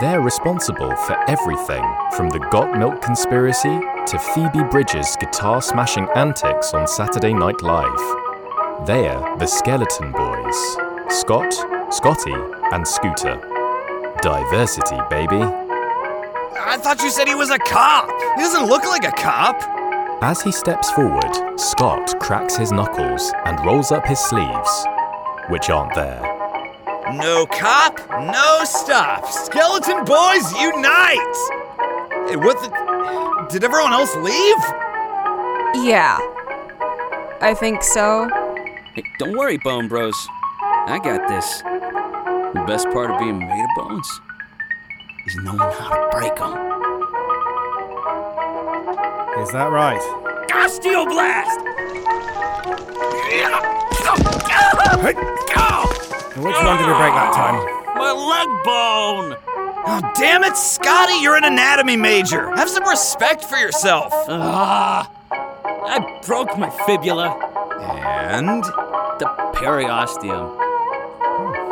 They're 0.00 0.20
responsible 0.20 0.94
for 1.06 1.18
everything 1.28 1.84
from 2.16 2.28
the 2.30 2.46
Got 2.50 2.78
Milk 2.78 3.02
conspiracy 3.02 3.80
to 4.06 4.18
Phoebe 4.34 4.64
Bridgers' 4.70 5.16
guitar 5.16 5.62
smashing 5.62 6.08
antics 6.14 6.74
on 6.74 6.86
Saturday 6.86 7.32
Night 7.34 7.62
Live. 7.62 8.86
They're 8.86 9.20
the 9.38 9.46
Skeleton 9.46 10.12
Boys 10.12 10.76
Scott, 11.08 11.52
Scotty, 11.92 12.34
and 12.72 12.86
Scooter. 12.86 13.40
Diversity, 14.22 14.98
baby. 15.08 15.65
I 16.68 16.76
thought 16.76 17.00
you 17.00 17.10
said 17.10 17.28
he 17.28 17.36
was 17.36 17.50
a 17.50 17.60
cop! 17.60 18.10
He 18.34 18.42
doesn't 18.42 18.66
look 18.66 18.84
like 18.84 19.04
a 19.04 19.12
cop! 19.12 19.54
As 20.20 20.42
he 20.42 20.50
steps 20.50 20.90
forward, 20.90 21.60
Scott 21.60 22.18
cracks 22.18 22.56
his 22.56 22.72
knuckles 22.72 23.32
and 23.44 23.64
rolls 23.64 23.92
up 23.92 24.04
his 24.04 24.18
sleeves, 24.18 24.86
which 25.48 25.70
aren't 25.70 25.94
there. 25.94 26.20
No 27.14 27.46
cop, 27.46 28.00
no 28.10 28.62
stop! 28.64 29.30
Skeleton 29.30 30.04
Boys 30.04 30.50
unite! 30.58 31.36
Hey, 32.26 32.34
what 32.34 32.58
the. 32.60 33.46
Did 33.48 33.62
everyone 33.62 33.92
else 33.92 34.16
leave? 34.16 34.58
Yeah. 35.86 36.18
I 37.40 37.54
think 37.56 37.80
so. 37.84 38.28
Hey, 38.92 39.04
don't 39.20 39.38
worry, 39.38 39.58
Bone 39.58 39.86
Bros. 39.86 40.16
I 40.60 40.98
got 40.98 41.28
this. 41.28 41.62
The 41.62 42.64
best 42.66 42.90
part 42.90 43.12
of 43.12 43.20
being 43.20 43.38
made 43.38 43.64
of 43.64 43.88
bones 43.88 44.20
is 45.26 45.36
knowing 45.36 45.58
how 45.58 45.88
to 45.90 46.08
break 46.12 46.36
them. 46.36 46.52
Is 49.42 49.50
that 49.52 49.70
right? 49.70 50.00
Ah, 50.52 50.68
Steel 50.68 51.04
Blast! 51.06 51.60
And 56.34 56.44
which 56.44 56.56
one 56.56 56.78
did 56.78 56.86
we 56.86 56.94
break 56.94 57.14
that 57.14 57.32
time? 57.34 57.56
My 57.96 58.12
leg 58.12 58.48
bone! 58.64 59.36
Oh, 59.88 60.12
damn 60.16 60.44
it, 60.44 60.56
Scotty, 60.56 61.14
you're 61.22 61.36
an 61.36 61.44
anatomy 61.44 61.96
major. 61.96 62.54
Have 62.56 62.68
some 62.68 62.84
respect 62.84 63.44
for 63.44 63.56
yourself. 63.56 64.12
Ah! 64.28 65.10
I 65.30 66.20
broke 66.26 66.58
my 66.58 66.70
fibula. 66.86 67.36
And? 67.80 68.64
The 69.18 69.26
periosteum. 69.54 70.56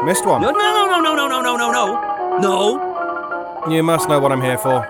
Missed 0.04 0.26
one. 0.26 0.42
No, 0.42 0.50
no, 0.50 0.58
no, 0.58 1.00
no, 1.00 1.14
no, 1.14 1.28
no, 1.28 1.40
no, 1.40 1.56
no, 1.56 1.70
no, 1.72 2.38
no. 2.38 2.93
You 3.68 3.82
must 3.82 4.10
know 4.10 4.20
what 4.20 4.30
I'm 4.30 4.42
here 4.42 4.58
for. 4.58 4.84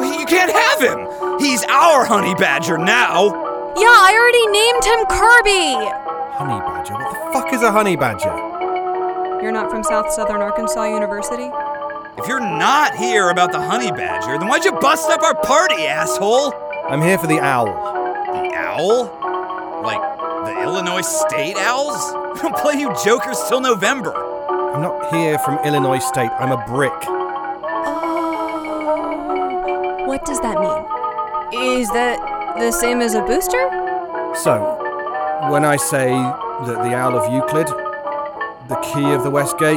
You 0.00 0.24
can't 0.24 0.50
have 0.50 0.80
him. 0.80 1.38
He's 1.38 1.62
our 1.64 2.06
honey 2.06 2.34
badger 2.36 2.78
now. 2.78 3.26
Yeah, 3.76 3.84
I 3.84 4.16
already 4.16 4.46
named 4.48 4.84
him 4.84 5.00
Kirby! 5.12 5.76
Honey 6.32 6.58
badger? 6.60 6.94
What 6.94 7.12
the 7.12 7.32
fuck 7.32 7.52
is 7.52 7.62
a 7.62 7.70
honey 7.70 7.96
badger? 7.96 8.32
You're 9.42 9.52
not 9.52 9.70
from 9.70 9.84
South 9.84 10.10
Southern 10.10 10.40
Arkansas 10.40 10.84
University? 10.84 11.50
If 12.16 12.26
you're 12.26 12.40
not 12.40 12.96
here 12.96 13.28
about 13.28 13.52
the 13.52 13.60
honey 13.60 13.90
badger, 13.90 14.38
then 14.38 14.48
why'd 14.48 14.64
you 14.64 14.72
bust 14.72 15.10
up 15.10 15.22
our 15.22 15.34
party, 15.34 15.84
asshole? 15.84 16.54
I'm 16.88 17.02
here 17.02 17.18
for 17.18 17.26
the 17.26 17.40
owl. 17.40 17.66
The 17.66 18.54
owl? 18.54 19.04
Like 19.82 20.00
the 20.46 20.62
Illinois 20.62 21.02
State 21.02 21.56
Owls? 21.58 22.00
We 22.36 22.40
don't 22.48 22.56
play 22.56 22.80
you 22.80 22.90
jokers 23.04 23.38
till 23.48 23.60
November. 23.60 24.14
I'm 24.16 24.80
not 24.80 25.12
here 25.12 25.38
from 25.40 25.58
Illinois 25.66 25.98
State. 25.98 26.30
I'm 26.38 26.52
a 26.52 26.64
brick. 26.66 26.92
What 30.14 30.26
does 30.26 30.38
that 30.42 30.60
mean? 30.60 31.80
Is 31.80 31.88
that 31.88 32.20
the 32.56 32.70
same 32.70 33.00
as 33.00 33.14
a 33.14 33.22
booster? 33.22 33.58
So, 34.44 34.62
when 35.50 35.64
I 35.64 35.74
say 35.74 36.10
that 36.10 36.84
the 36.86 36.94
Owl 36.94 37.18
of 37.18 37.32
Euclid, 37.32 37.66
the 38.68 38.76
key 38.76 39.10
of 39.10 39.24
the 39.24 39.30
West 39.30 39.58
Gate, 39.58 39.74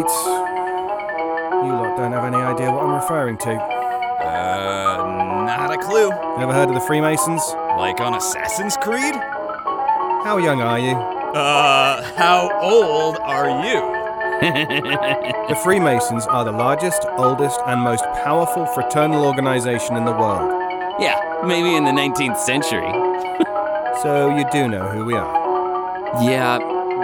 you 1.65 1.74
lot 1.74 1.98
don't 1.98 2.12
have 2.12 2.32
any 2.32 2.38
idea 2.38 2.72
what 2.72 2.84
I'm 2.84 2.94
referring 2.94 3.39
to. 3.39 3.50
Uh, 3.50 5.46
not 5.48 5.74
a 5.74 5.77
clue. 5.84 6.06
You 6.06 6.44
ever 6.44 6.53
heard 6.53 6.70
of 6.70 6.75
the 6.75 6.82
Freemasons? 6.82 7.41
Like 7.75 8.00
on 8.00 8.13
Assassin's 8.13 8.77
Creed? 8.77 9.15
How 9.15 10.38
young 10.38 10.62
are 10.62 10.77
you? 10.77 10.94
Uh, 10.94 12.03
how 12.15 12.51
old 12.62 13.17
are 13.24 13.65
you? 13.65 13.96
The 14.39 15.60
Freemasons 15.63 16.27
are 16.27 16.46
the 16.46 16.51
largest, 16.51 17.06
oldest, 17.17 17.60
and 17.65 17.82
most 17.82 18.03
powerful 18.24 18.65
fraternal 18.67 19.25
organization 19.25 19.96
in 19.96 20.06
the 20.06 20.12
world. 20.12 20.51
Yeah, 21.00 21.41
maybe 21.46 21.75
in 21.75 21.84
the 21.86 21.91
19th 21.91 22.38
century. 22.38 22.91
So 24.03 24.29
you 24.29 24.46
do 24.51 24.67
know 24.67 24.88
who 24.89 25.06
we 25.06 25.15
are. 25.15 26.24
Yeah, 26.24 26.60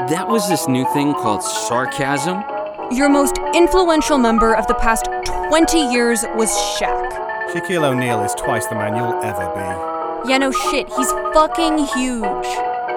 that 0.10 0.28
was 0.28 0.48
this 0.48 0.68
new 0.68 0.86
thing 0.94 1.13
called 1.13 1.42
sarcasm. 1.42 2.44
Your 2.92 3.10
most 3.10 3.40
influential 3.56 4.20
member 4.20 4.56
of 4.56 4.68
the 4.68 4.75
past 4.75 5.06
20 5.50 5.92
years 5.92 6.24
was 6.36 6.52
Shaq. 6.52 7.12
Shaquille 7.52 7.84
O'Neal 7.84 8.22
is 8.22 8.36
twice 8.36 8.68
the 8.68 8.75
man 8.75 8.96
you'll 8.96 9.20
ever 9.24 9.48
be. 9.56 10.30
Yeah, 10.30 10.38
no 10.38 10.52
shit, 10.52 10.88
he's 10.94 11.12
fucking 11.34 11.80
huge. 11.80 12.48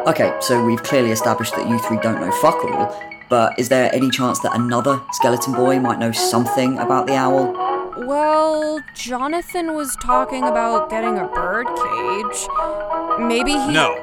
Okay, 0.06 0.36
so 0.40 0.62
we've 0.62 0.82
clearly 0.82 1.10
established 1.10 1.56
that 1.56 1.66
you 1.66 1.78
three 1.78 1.98
don't 2.02 2.20
know 2.20 2.30
fuck 2.42 2.62
all, 2.66 2.94
but 3.28 3.58
is 3.58 3.68
there 3.68 3.94
any 3.94 4.10
chance 4.10 4.38
that 4.40 4.54
another 4.54 5.00
skeleton 5.12 5.52
boy 5.52 5.78
might 5.80 5.98
know 5.98 6.12
something 6.12 6.78
about 6.78 7.06
the 7.06 7.14
owl? 7.14 7.52
Well, 8.06 8.80
Jonathan 8.94 9.74
was 9.74 9.96
talking 9.96 10.44
about 10.44 10.90
getting 10.90 11.18
a 11.18 11.26
bird 11.28 11.66
cage. 11.66 12.48
Maybe 13.18 13.52
he. 13.52 13.72
No, 13.72 13.94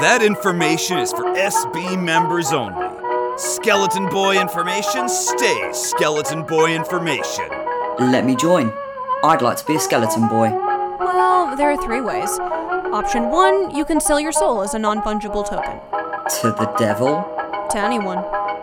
that 0.00 0.22
information 0.22 0.98
is 0.98 1.12
for 1.12 1.24
SB 1.24 2.02
members 2.02 2.52
only. 2.52 2.88
Skeleton 3.36 4.08
Boy 4.08 4.40
information 4.40 5.08
stays 5.08 5.76
Skeleton 5.76 6.44
Boy 6.44 6.74
information. 6.74 7.48
Let 7.98 8.24
me 8.24 8.36
join. 8.36 8.72
I'd 9.24 9.42
like 9.42 9.56
to 9.58 9.66
be 9.66 9.76
a 9.76 9.80
skeleton 9.80 10.28
boy. 10.28 10.50
Well, 10.98 11.54
there 11.56 11.70
are 11.70 11.76
three 11.76 12.00
ways. 12.00 12.28
Option 12.40 13.30
one, 13.30 13.74
you 13.74 13.84
can 13.84 14.00
sell 14.00 14.18
your 14.18 14.32
soul 14.32 14.62
as 14.62 14.74
a 14.74 14.78
non 14.78 15.00
fungible 15.02 15.48
token. 15.48 15.78
To 16.40 16.48
the 16.50 16.66
devil? 16.78 17.22
To 17.70 17.78
anyone. 17.78 18.18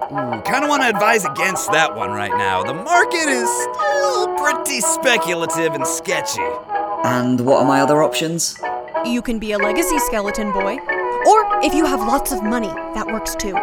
Hmm, 0.08 0.16
Ooh, 0.16 0.42
kind 0.42 0.64
of 0.64 0.70
want 0.70 0.82
to 0.84 0.90
advise 0.90 1.26
against 1.26 1.72
that 1.72 1.96
one 1.96 2.12
right 2.12 2.32
now. 2.32 2.64
The 2.64 2.74
market 2.74 3.28
is 3.28 3.50
still 3.50 4.36
pretty 4.38 4.82
speculative 4.82 5.74
and 5.74 5.86
sketchy. 5.86 6.48
And 7.04 7.42
what 7.42 7.62
are 7.62 7.68
my 7.68 7.82
other 7.82 8.02
options? 8.02 8.58
You 9.06 9.22
can 9.22 9.40
be 9.40 9.52
a 9.52 9.58
legacy 9.58 10.00
skeleton 10.00 10.52
boy. 10.52 10.78
Or 11.28 11.64
if 11.64 11.74
you 11.74 11.86
have 11.86 12.00
lots 12.00 12.32
of 12.32 12.44
money, 12.44 12.68
that 12.96 13.08
works 13.08 13.36
too. 13.36 13.56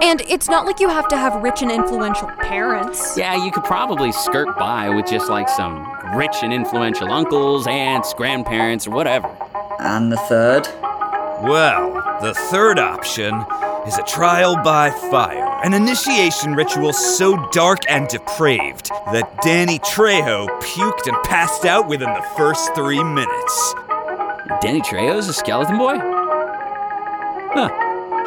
And 0.00 0.20
it's 0.28 0.48
not 0.48 0.66
like 0.66 0.78
you 0.78 0.88
have 0.88 1.08
to 1.08 1.16
have 1.16 1.42
rich 1.42 1.62
and 1.62 1.70
influential 1.70 2.28
parents. 2.38 3.16
Yeah, 3.16 3.44
you 3.44 3.50
could 3.50 3.64
probably 3.64 4.12
skirt 4.12 4.56
by 4.56 4.88
with 4.90 5.06
just 5.06 5.28
like 5.28 5.48
some 5.48 5.84
rich 6.16 6.36
and 6.42 6.52
influential 6.52 7.10
uncles, 7.10 7.66
aunts, 7.66 8.14
grandparents, 8.14 8.86
or 8.86 8.90
whatever. 8.90 9.28
And 9.80 10.12
the 10.12 10.16
third? 10.16 10.68
Well, 11.42 11.94
the 12.20 12.34
third 12.34 12.78
option 12.78 13.34
is 13.88 13.96
a 13.96 14.02
trial 14.02 14.54
by 14.62 14.90
fire, 15.10 15.64
an 15.64 15.72
initiation 15.72 16.52
ritual 16.52 16.92
so 16.92 17.48
dark 17.52 17.78
and 17.88 18.06
depraved 18.08 18.90
that 19.12 19.34
Danny 19.42 19.78
Trejo 19.78 20.46
puked 20.60 21.06
and 21.06 21.16
passed 21.24 21.64
out 21.64 21.88
within 21.88 22.12
the 22.12 22.26
first 22.36 22.74
three 22.74 23.02
minutes. 23.02 23.74
Danny 24.60 24.82
Trejo's 24.82 25.26
a 25.28 25.32
skeleton 25.32 25.78
boy? 25.78 25.96
Huh. 27.54 27.70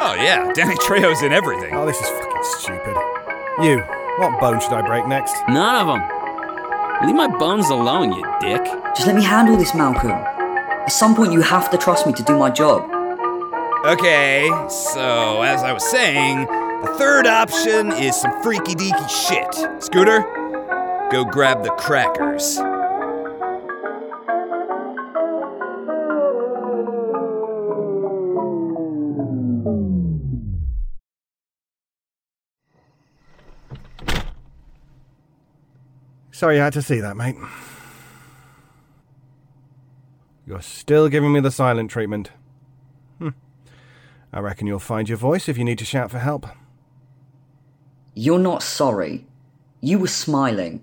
Oh, 0.02 0.14
yeah, 0.18 0.52
Danny 0.52 0.74
Trejo's 0.74 1.22
in 1.22 1.32
everything. 1.32 1.76
Oh, 1.76 1.86
this 1.86 2.00
is 2.00 2.08
fucking 2.08 2.42
stupid. 2.58 2.96
You, 3.62 3.78
what 4.18 4.40
bone 4.40 4.60
should 4.60 4.72
I 4.72 4.82
break 4.84 5.06
next? 5.06 5.36
None 5.48 5.76
of 5.76 5.86
them. 5.86 7.06
Leave 7.06 7.14
my 7.14 7.28
bones 7.38 7.70
alone, 7.70 8.12
you 8.12 8.24
dick. 8.40 8.64
Just 8.96 9.06
let 9.06 9.14
me 9.14 9.22
handle 9.22 9.56
this, 9.56 9.76
Malcolm. 9.76 10.10
At 10.10 10.90
some 10.90 11.14
point, 11.14 11.32
you 11.32 11.40
have 11.40 11.70
to 11.70 11.78
trust 11.78 12.04
me 12.04 12.12
to 12.14 12.22
do 12.24 12.36
my 12.36 12.50
job. 12.50 13.01
Okay, 13.84 14.48
so 14.68 15.42
as 15.42 15.64
I 15.64 15.72
was 15.72 15.84
saying, 15.90 16.46
the 16.46 16.94
third 16.98 17.26
option 17.26 17.90
is 17.90 18.14
some 18.14 18.40
freaky 18.40 18.76
deaky 18.76 19.08
shit. 19.08 19.82
Scooter, 19.82 20.20
go 21.10 21.24
grab 21.24 21.64
the 21.64 21.70
crackers. 21.70 22.58
Sorry 36.30 36.54
you 36.54 36.62
had 36.62 36.72
to 36.74 36.82
see 36.82 37.00
that, 37.00 37.16
mate. 37.16 37.34
You're 40.46 40.62
still 40.62 41.08
giving 41.08 41.32
me 41.32 41.40
the 41.40 41.50
silent 41.50 41.90
treatment. 41.90 42.30
I 44.32 44.40
reckon 44.40 44.66
you'll 44.66 44.78
find 44.78 45.08
your 45.08 45.18
voice 45.18 45.48
if 45.48 45.58
you 45.58 45.64
need 45.64 45.78
to 45.78 45.84
shout 45.84 46.10
for 46.10 46.18
help. 46.18 46.46
You're 48.14 48.38
not 48.38 48.62
sorry. 48.62 49.26
You 49.80 49.98
were 49.98 50.06
smiling. 50.06 50.82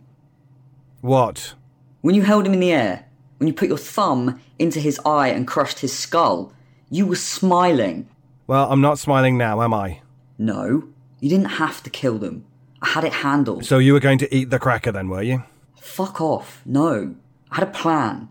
What? 1.02 1.56
When 2.02 2.16
you 2.16 2.22
held 2.22 2.46
him 2.46 2.54
in 2.54 2.60
the 2.60 2.72
air, 2.72 3.06
when 3.38 3.48
you 3.48 3.54
put 3.54 3.70
your 3.70 3.78
thumb 3.78 4.40
into 4.60 4.80
his 4.80 5.00
eye 5.06 5.30
and 5.30 5.48
crushed 5.48 5.80
his 5.80 5.98
skull, 5.98 6.54
you 6.90 7.06
were 7.06 7.16
smiling. 7.16 8.08
Well, 8.48 8.72
I'm 8.72 8.82
not 8.82 9.00
smiling 9.00 9.38
now, 9.38 9.62
am 9.62 9.74
I? 9.74 10.02
No, 10.38 10.90
you 11.20 11.30
didn't 11.30 11.46
have 11.46 11.82
to 11.84 11.90
kill 11.90 12.18
them. 12.18 12.46
I 12.82 12.90
had 12.90 13.04
it 13.04 13.14
handled. 13.14 13.66
So 13.66 13.78
you 13.78 13.94
were 13.94 14.00
going 14.00 14.20
to 14.20 14.36
eat 14.36 14.50
the 14.50 14.60
cracker 14.60 14.92
then, 14.92 15.10
were 15.10 15.22
you? 15.22 15.44
Fuck 15.76 16.22
off. 16.22 16.62
No. 16.66 17.16
I 17.52 17.56
had 17.56 17.68
a 17.68 17.72
plan. 17.72 18.30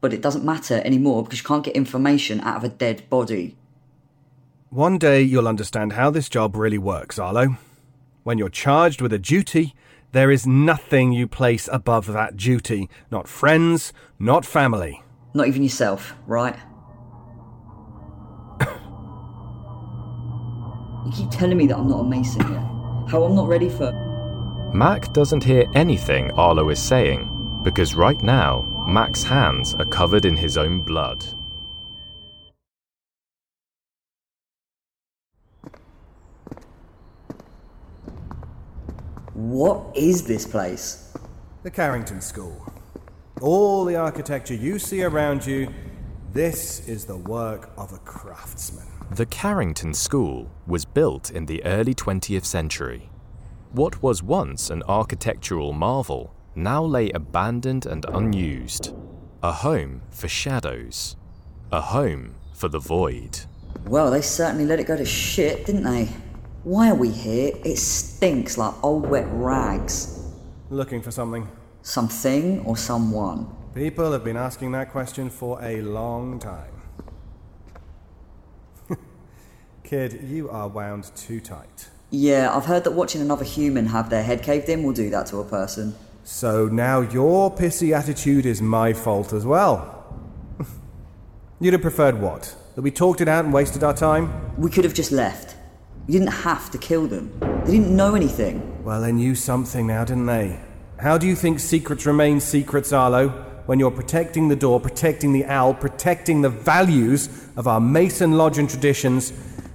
But 0.00 0.14
it 0.14 0.22
doesn't 0.22 0.44
matter 0.44 0.80
anymore 0.84 1.22
because 1.22 1.40
you 1.40 1.44
can't 1.44 1.64
get 1.64 1.76
information 1.76 2.40
out 2.40 2.56
of 2.56 2.64
a 2.64 2.68
dead 2.68 3.08
body. 3.10 3.56
One 4.72 4.98
day 4.98 5.22
you'll 5.22 5.48
understand 5.48 5.94
how 5.94 6.10
this 6.10 6.28
job 6.28 6.54
really 6.54 6.78
works, 6.78 7.18
Arlo. 7.18 7.56
When 8.22 8.38
you're 8.38 8.48
charged 8.48 9.00
with 9.00 9.12
a 9.12 9.18
duty, 9.18 9.74
there 10.12 10.30
is 10.30 10.46
nothing 10.46 11.10
you 11.10 11.26
place 11.26 11.68
above 11.72 12.06
that 12.06 12.36
duty. 12.36 12.88
Not 13.10 13.26
friends, 13.26 13.92
not 14.20 14.46
family. 14.46 15.02
Not 15.34 15.48
even 15.48 15.64
yourself, 15.64 16.14
right? 16.28 16.54
you 21.04 21.12
keep 21.16 21.30
telling 21.32 21.56
me 21.56 21.66
that 21.66 21.76
I'm 21.76 21.88
not 21.88 22.02
a 22.02 22.04
mason 22.04 22.42
yet. 22.42 22.62
How 23.10 23.24
I'm 23.24 23.34
not 23.34 23.48
ready 23.48 23.68
for. 23.68 23.90
Mac 24.72 25.12
doesn't 25.12 25.42
hear 25.42 25.68
anything 25.74 26.30
Arlo 26.38 26.68
is 26.68 26.80
saying 26.80 27.60
because 27.64 27.96
right 27.96 28.22
now, 28.22 28.84
Mac's 28.86 29.24
hands 29.24 29.74
are 29.74 29.84
covered 29.84 30.26
in 30.26 30.36
his 30.36 30.56
own 30.56 30.80
blood. 30.82 31.26
What 39.40 39.96
is 39.96 40.24
this 40.26 40.46
place? 40.46 41.14
The 41.62 41.70
Carrington 41.70 42.20
School. 42.20 42.70
All 43.40 43.86
the 43.86 43.96
architecture 43.96 44.52
you 44.52 44.78
see 44.78 45.02
around 45.02 45.46
you, 45.46 45.72
this 46.34 46.86
is 46.86 47.06
the 47.06 47.16
work 47.16 47.70
of 47.78 47.90
a 47.94 47.98
craftsman. 48.00 48.86
The 49.12 49.24
Carrington 49.24 49.94
School 49.94 50.50
was 50.66 50.84
built 50.84 51.30
in 51.30 51.46
the 51.46 51.64
early 51.64 51.94
20th 51.94 52.44
century. 52.44 53.08
What 53.72 54.02
was 54.02 54.22
once 54.22 54.68
an 54.68 54.82
architectural 54.86 55.72
marvel 55.72 56.34
now 56.54 56.84
lay 56.84 57.08
abandoned 57.08 57.86
and 57.86 58.04
unused. 58.12 58.94
A 59.42 59.52
home 59.52 60.02
for 60.10 60.28
shadows. 60.28 61.16
A 61.72 61.80
home 61.80 62.34
for 62.52 62.68
the 62.68 62.78
void. 62.78 63.40
Well, 63.86 64.10
they 64.10 64.20
certainly 64.20 64.66
let 64.66 64.80
it 64.80 64.86
go 64.86 64.98
to 64.98 65.06
shit, 65.06 65.64
didn't 65.64 65.84
they? 65.84 66.10
Why 66.62 66.90
are 66.90 66.94
we 66.94 67.08
here? 67.08 67.52
It 67.64 67.78
stinks 67.78 68.58
like 68.58 68.74
old 68.84 69.08
wet 69.08 69.24
rags. 69.30 70.22
Looking 70.68 71.00
for 71.00 71.10
something. 71.10 71.48
Something 71.80 72.60
or 72.66 72.76
someone? 72.76 73.50
People 73.74 74.12
have 74.12 74.24
been 74.24 74.36
asking 74.36 74.72
that 74.72 74.92
question 74.92 75.30
for 75.30 75.58
a 75.62 75.80
long 75.80 76.38
time. 76.38 76.82
Kid, 79.84 80.20
you 80.28 80.50
are 80.50 80.68
wound 80.68 81.10
too 81.16 81.40
tight. 81.40 81.88
Yeah, 82.10 82.54
I've 82.54 82.66
heard 82.66 82.84
that 82.84 82.90
watching 82.90 83.22
another 83.22 83.44
human 83.44 83.86
have 83.86 84.10
their 84.10 84.22
head 84.22 84.42
caved 84.42 84.68
in 84.68 84.82
will 84.82 84.92
do 84.92 85.08
that 85.08 85.28
to 85.28 85.38
a 85.38 85.44
person. 85.44 85.94
So 86.24 86.66
now 86.66 87.00
your 87.00 87.50
pissy 87.50 87.96
attitude 87.96 88.44
is 88.44 88.60
my 88.60 88.92
fault 88.92 89.32
as 89.32 89.46
well. 89.46 90.14
You'd 91.58 91.72
have 91.72 91.80
preferred 91.80 92.20
what? 92.20 92.54
That 92.74 92.82
we 92.82 92.90
talked 92.90 93.22
it 93.22 93.28
out 93.28 93.46
and 93.46 93.54
wasted 93.54 93.82
our 93.82 93.94
time? 93.94 94.54
We 94.58 94.70
could 94.70 94.84
have 94.84 94.92
just 94.92 95.10
left. 95.10 95.56
We 96.10 96.18
didn't 96.18 96.32
have 96.32 96.72
to 96.72 96.78
kill 96.78 97.06
them. 97.06 97.30
They 97.64 97.70
didn't 97.70 97.94
know 97.94 98.16
anything. 98.16 98.82
Well, 98.82 99.00
they 99.00 99.12
knew 99.12 99.36
something 99.36 99.86
now, 99.86 100.04
didn't 100.04 100.26
they? 100.26 100.58
How 100.98 101.16
do 101.16 101.28
you 101.28 101.36
think 101.36 101.60
secrets 101.60 102.04
remain 102.04 102.40
secrets, 102.40 102.92
Arlo? 102.92 103.28
When 103.66 103.78
you're 103.78 103.92
protecting 103.92 104.48
the 104.48 104.56
door, 104.56 104.80
protecting 104.80 105.32
the 105.32 105.44
owl, 105.44 105.72
protecting 105.72 106.42
the 106.42 106.48
values 106.48 107.28
of 107.56 107.68
our 107.68 107.80
Mason 107.80 108.32
Lodge 108.32 108.58
and 108.58 108.68
traditions, 108.68 109.32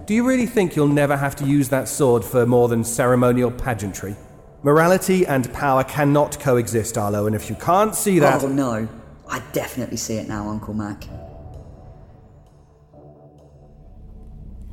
do 0.07 0.13
you 0.13 0.27
really 0.27 0.45
think 0.45 0.75
you'll 0.75 0.89
never 0.89 1.15
have 1.15 1.37
to 1.37 1.45
use 1.45 1.69
that 1.69 1.87
sword 1.87 2.25
for 2.25 2.45
more 2.45 2.67
than 2.67 2.83
ceremonial 2.83 3.49
pageantry? 3.49 4.17
Morality 4.61 5.25
and 5.25 5.53
power 5.53 5.85
cannot 5.85 6.37
coexist, 6.41 6.97
Arlo, 6.97 7.27
and 7.27 7.35
if 7.37 7.49
you 7.49 7.55
can't 7.55 7.95
see 7.95 8.19
that. 8.19 8.43
Oh, 8.43 8.49
no. 8.49 8.89
I 9.29 9.41
definitely 9.53 9.95
see 9.95 10.17
it 10.17 10.27
now, 10.27 10.49
Uncle 10.49 10.73
Mac. 10.73 11.05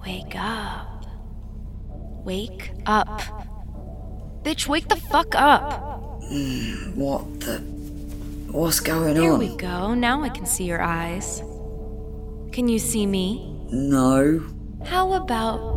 Wake 0.04 0.34
up. 0.34 0.61
Wake 2.24 2.72
up. 2.86 3.20
Bitch, 4.44 4.68
wake 4.68 4.88
the 4.88 4.96
fuck 4.96 5.34
up. 5.34 6.20
Mm, 6.22 6.94
what 6.94 7.40
the. 7.40 7.58
What's 8.52 8.80
going 8.80 9.16
on? 9.16 9.22
Here 9.22 9.34
we 9.34 9.56
go. 9.56 9.94
Now 9.94 10.22
I 10.22 10.28
can 10.28 10.46
see 10.46 10.64
your 10.64 10.82
eyes. 10.82 11.40
Can 12.52 12.68
you 12.68 12.78
see 12.78 13.06
me? 13.06 13.56
No. 13.70 14.44
How 14.84 15.14
about 15.14 15.76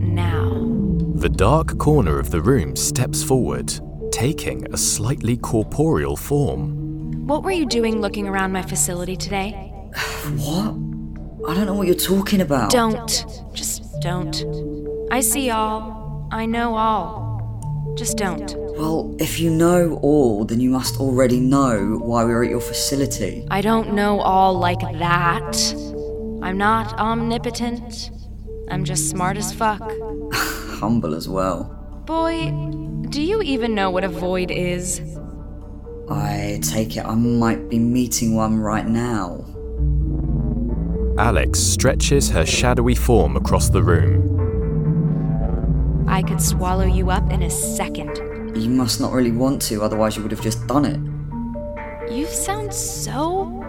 now? 0.00 0.50
The 1.14 1.28
dark 1.28 1.78
corner 1.78 2.18
of 2.18 2.30
the 2.30 2.42
room 2.42 2.74
steps 2.74 3.22
forward, 3.22 3.72
taking 4.10 4.66
a 4.74 4.76
slightly 4.76 5.36
corporeal 5.36 6.16
form. 6.16 7.26
What 7.26 7.42
were 7.42 7.52
you 7.52 7.64
doing 7.64 8.00
looking 8.00 8.26
around 8.28 8.52
my 8.52 8.62
facility 8.62 9.16
today? 9.16 9.70
What? 10.36 10.74
I 11.46 11.54
don't 11.54 11.66
know 11.66 11.74
what 11.74 11.86
you're 11.86 11.94
talking 11.94 12.40
about. 12.40 12.70
Don't. 12.70 13.26
Just 13.52 14.00
don't. 14.00 14.34
I 15.14 15.20
see 15.20 15.48
all. 15.48 16.26
I 16.32 16.44
know 16.44 16.74
all. 16.74 17.94
Just 17.96 18.16
don't. 18.18 18.52
Well, 18.76 19.14
if 19.20 19.38
you 19.38 19.48
know 19.48 20.00
all, 20.02 20.44
then 20.44 20.58
you 20.58 20.70
must 20.70 20.98
already 20.98 21.38
know 21.38 22.00
why 22.02 22.24
we're 22.24 22.42
at 22.42 22.50
your 22.50 22.60
facility. 22.60 23.46
I 23.48 23.60
don't 23.60 23.94
know 23.94 24.18
all 24.18 24.58
like 24.58 24.80
that. 24.80 25.74
I'm 26.42 26.58
not 26.58 26.98
omnipotent. 26.98 28.10
I'm 28.68 28.82
just 28.82 29.08
smart 29.08 29.36
as 29.36 29.52
fuck. 29.52 29.88
Humble 30.32 31.14
as 31.14 31.28
well. 31.28 31.62
Boy, 32.06 32.50
do 33.08 33.22
you 33.22 33.40
even 33.42 33.72
know 33.72 33.92
what 33.92 34.02
a 34.02 34.08
void 34.08 34.50
is? 34.50 35.00
I 36.10 36.58
take 36.60 36.96
it 36.96 37.06
I 37.06 37.14
might 37.14 37.68
be 37.68 37.78
meeting 37.78 38.34
one 38.34 38.58
right 38.58 38.88
now. 38.88 39.44
Alex 41.18 41.60
stretches 41.60 42.30
her 42.30 42.44
shadowy 42.44 42.96
form 42.96 43.36
across 43.36 43.68
the 43.68 43.84
room. 43.84 44.33
I 46.06 46.22
could 46.22 46.40
swallow 46.40 46.84
you 46.86 47.10
up 47.10 47.30
in 47.30 47.42
a 47.42 47.50
second. 47.50 48.16
You 48.56 48.70
must 48.70 49.00
not 49.00 49.12
really 49.12 49.32
want 49.32 49.60
to, 49.62 49.82
otherwise, 49.82 50.16
you 50.16 50.22
would 50.22 50.30
have 50.30 50.42
just 50.42 50.66
done 50.66 50.84
it. 50.84 51.00
You 52.12 52.26
sound 52.26 52.72
so 52.72 53.60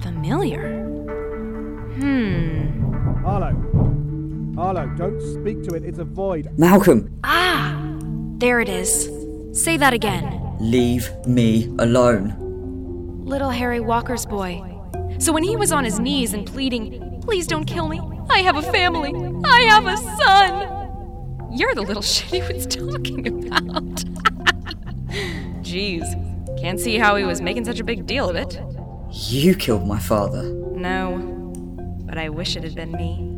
familiar. 0.00 0.82
Hmm. 1.98 3.24
Arlo. 3.26 3.52
Arlo, 4.58 4.86
don't 4.96 5.20
speak 5.20 5.62
to 5.64 5.74
it. 5.74 5.84
It's 5.84 5.98
a 5.98 6.04
void. 6.04 6.48
Malcolm, 6.58 7.10
Ah! 7.24 7.74
There 8.38 8.60
it 8.60 8.68
is. 8.68 9.10
Say 9.52 9.76
that 9.78 9.92
again. 9.94 10.32
leave 10.60 11.10
me 11.26 11.66
alone. 11.78 12.34
Little 13.24 13.50
Harry 13.50 13.80
Walker's 13.80 14.24
boy. 14.26 14.62
So 15.18 15.32
when 15.32 15.42
he 15.42 15.56
was 15.56 15.72
on 15.72 15.84
his 15.84 15.98
knees 15.98 16.32
and 16.34 16.46
pleading, 16.46 17.02
Please 17.22 17.46
don't 17.48 17.64
kill 17.64 17.88
me. 17.88 18.00
I 18.30 18.38
have 18.38 18.56
a 18.56 18.62
family. 18.62 19.12
I 19.44 19.60
have 19.62 19.86
a 19.86 19.96
son. 19.96 20.75
You're 21.56 21.74
the 21.74 21.82
little 21.82 22.02
shit 22.14 22.42
he 22.46 22.54
was 22.54 22.66
talking 22.66 23.46
about. 23.46 23.72
Jeez. 25.62 26.04
Can't 26.60 26.78
see 26.78 26.98
how 26.98 27.16
he 27.16 27.24
was 27.24 27.40
making 27.40 27.64
such 27.64 27.80
a 27.80 27.84
big 27.84 28.06
deal 28.06 28.28
of 28.28 28.36
it. 28.36 28.60
You 29.10 29.54
killed 29.54 29.86
my 29.86 29.98
father. 29.98 30.42
No. 30.42 31.18
But 32.04 32.18
I 32.18 32.28
wish 32.28 32.56
it 32.56 32.62
had 32.62 32.74
been 32.74 32.92
me. 32.92 33.32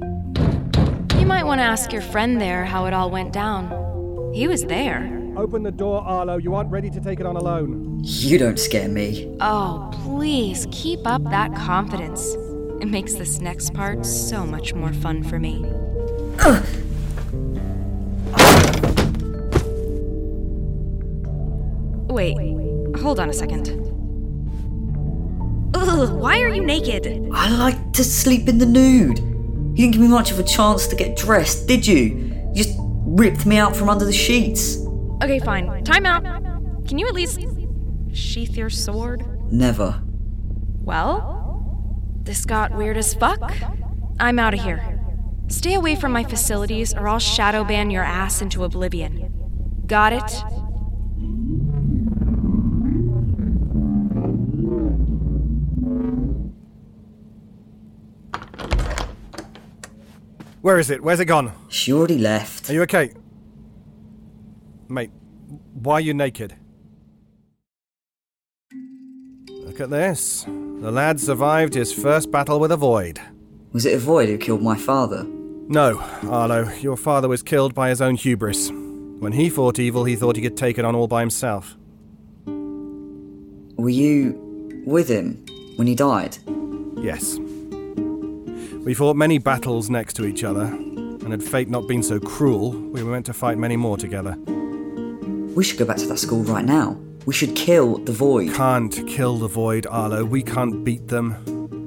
You 1.19 1.27
might 1.27 1.45
want 1.45 1.61
to 1.61 1.65
ask 1.65 1.93
your 1.93 2.03
friend 2.03 2.41
there 2.41 2.65
how 2.65 2.87
it 2.87 2.93
all 2.93 3.11
went 3.11 3.33
down. 3.33 4.33
He 4.35 4.49
was 4.49 4.65
there. 4.65 5.15
Open 5.37 5.63
the 5.63 5.71
door, 5.71 6.03
Arlo. 6.03 6.39
You 6.39 6.55
aren't 6.57 6.71
ready 6.71 6.91
to 6.91 7.01
take 7.01 7.21
it 7.21 7.27
on 7.27 7.37
alone. 7.37 8.01
You 8.03 8.39
don't 8.39 8.59
scare 8.59 8.89
me. 8.89 9.37
Oh, 9.41 9.91
please 10.05 10.67
keep 10.73 11.07
up 11.07 11.23
that 11.25 11.55
confidence. 11.55 12.35
It 12.81 12.87
makes 12.87 13.15
this 13.15 13.41
next 13.41 13.75
part 13.75 14.05
so 14.05 14.45
much 14.45 14.75
more 14.75 14.93
fun 14.93 15.23
for 15.23 15.39
me. 15.39 15.65
Wait, 22.19 22.37
hold 23.01 23.21
on 23.21 23.31
a 23.31 23.33
second. 23.33 23.69
Ugh, 25.73 26.11
why 26.15 26.41
are 26.41 26.49
you 26.49 26.65
naked? 26.65 27.29
I 27.33 27.49
like 27.49 27.93
to 27.93 28.03
sleep 28.03 28.49
in 28.49 28.59
the 28.59 28.67
nude. 28.67 29.21
You 29.21 29.77
didn't 29.77 29.93
give 29.93 30.01
me 30.01 30.09
much 30.09 30.33
of 30.33 30.41
a 30.41 30.43
chance 30.43 30.89
to 30.89 30.97
get 30.97 31.17
dressed, 31.17 31.69
did 31.69 31.87
you? 31.87 31.97
You 32.53 32.65
just 32.65 32.77
ripped 32.81 33.47
me 33.47 33.57
out 33.57 33.77
from 33.77 33.89
under 33.89 34.05
the 34.05 34.13
sheets. 34.13 34.79
Okay, 35.23 35.39
fine. 35.39 35.85
Time 35.85 36.07
out. 36.07 36.25
Can 36.89 36.99
you 36.99 37.07
at 37.07 37.15
least 37.15 37.39
sheath 38.13 38.57
your 38.57 38.69
sword? 38.69 39.25
Never. 39.53 40.03
Well, 40.83 42.03
this 42.25 42.45
got 42.45 42.75
weird 42.75 42.97
as 42.97 43.15
fuck. 43.15 43.53
I'm 44.19 44.41
out 44.41 44.55
of 44.55 44.61
here. 44.61 45.01
Stay 45.47 45.75
away 45.75 45.95
from 45.95 46.11
my 46.11 46.25
facilities 46.25 46.93
or 46.95 47.07
I'll 47.07 47.21
shadow 47.21 47.63
ban 47.63 47.91
your 47.91 48.03
ass 48.03 48.43
into 48.43 48.65
oblivion. 48.65 49.33
Got 49.87 50.13
it? 50.15 50.68
Where 60.69 60.79
is 60.79 60.91
it? 60.91 61.03
Where's 61.03 61.19
it 61.19 61.25
gone? 61.25 61.53
She 61.71 61.95
already 61.95 62.19
left. 62.19 62.69
Are 62.69 62.75
you 62.75 62.83
okay? 62.83 63.15
Mate, 64.87 65.11
why 65.73 65.95
are 65.95 66.01
you 66.03 66.13
naked? 66.13 66.57
Look 69.49 69.81
at 69.81 69.89
this. 69.89 70.43
The 70.45 70.91
lad 70.93 71.21
survived 71.21 71.73
his 71.73 71.95
first 71.95 72.31
battle 72.31 72.61
with 72.61 72.71
a 72.71 72.77
void. 72.77 73.19
Was 73.73 73.87
it 73.87 73.95
a 73.95 73.99
void 73.99 74.29
who 74.29 74.37
killed 74.37 74.61
my 74.61 74.77
father? 74.77 75.25
No, 75.25 76.01
Arlo, 76.25 76.71
your 76.83 76.99
father 76.99 77.29
was 77.29 77.43
killed 77.43 77.75
by 77.75 77.89
his 77.89 78.03
own 78.03 78.17
hubris. 78.17 78.71
When 78.71 79.33
he 79.33 79.49
fought 79.49 79.79
evil, 79.79 80.05
he 80.05 80.17
thought 80.17 80.37
he 80.37 80.43
could 80.43 80.59
take 80.59 80.77
it 80.77 80.85
on 80.85 80.95
all 80.95 81.09
by 81.09 81.21
himself. 81.21 81.79
Were 82.45 83.89
you 83.89 84.83
with 84.85 85.09
him 85.09 85.47
when 85.77 85.87
he 85.87 85.95
died? 85.95 86.37
Yes. 86.99 87.39
We 88.85 88.95
fought 88.95 89.17
many 89.17 89.38
battles 89.38 89.91
next 89.91 90.14
to 90.14 90.25
each 90.25 90.45
other, 90.45 90.64
and 90.64 91.31
had 91.31 91.43
fate 91.43 91.69
not 91.69 91.87
been 91.87 92.03
so 92.03 92.19
cruel, 92.19 92.71
we 92.71 93.03
were 93.03 93.12
meant 93.12 93.27
to 93.27 93.33
fight 93.33 93.59
many 93.59 93.77
more 93.77 93.97
together. 93.97 94.37
We 95.55 95.64
should 95.64 95.79
go 95.79 95.85
back 95.85 95.99
to 95.99 96.07
that 96.07 96.19
school 96.19 96.43
right 96.45 96.64
now. 96.64 96.99
We 97.27 97.35
should 97.35 97.55
kill 97.55 97.99
the 97.99 98.12
void. 98.12 98.55
Can't 98.55 99.07
kill 99.07 99.37
the 99.37 99.49
void, 99.49 99.87
Arlo. 99.87 100.25
We 100.25 100.43
can't 100.43 100.85
beat 100.85 101.09
them. 101.09 101.35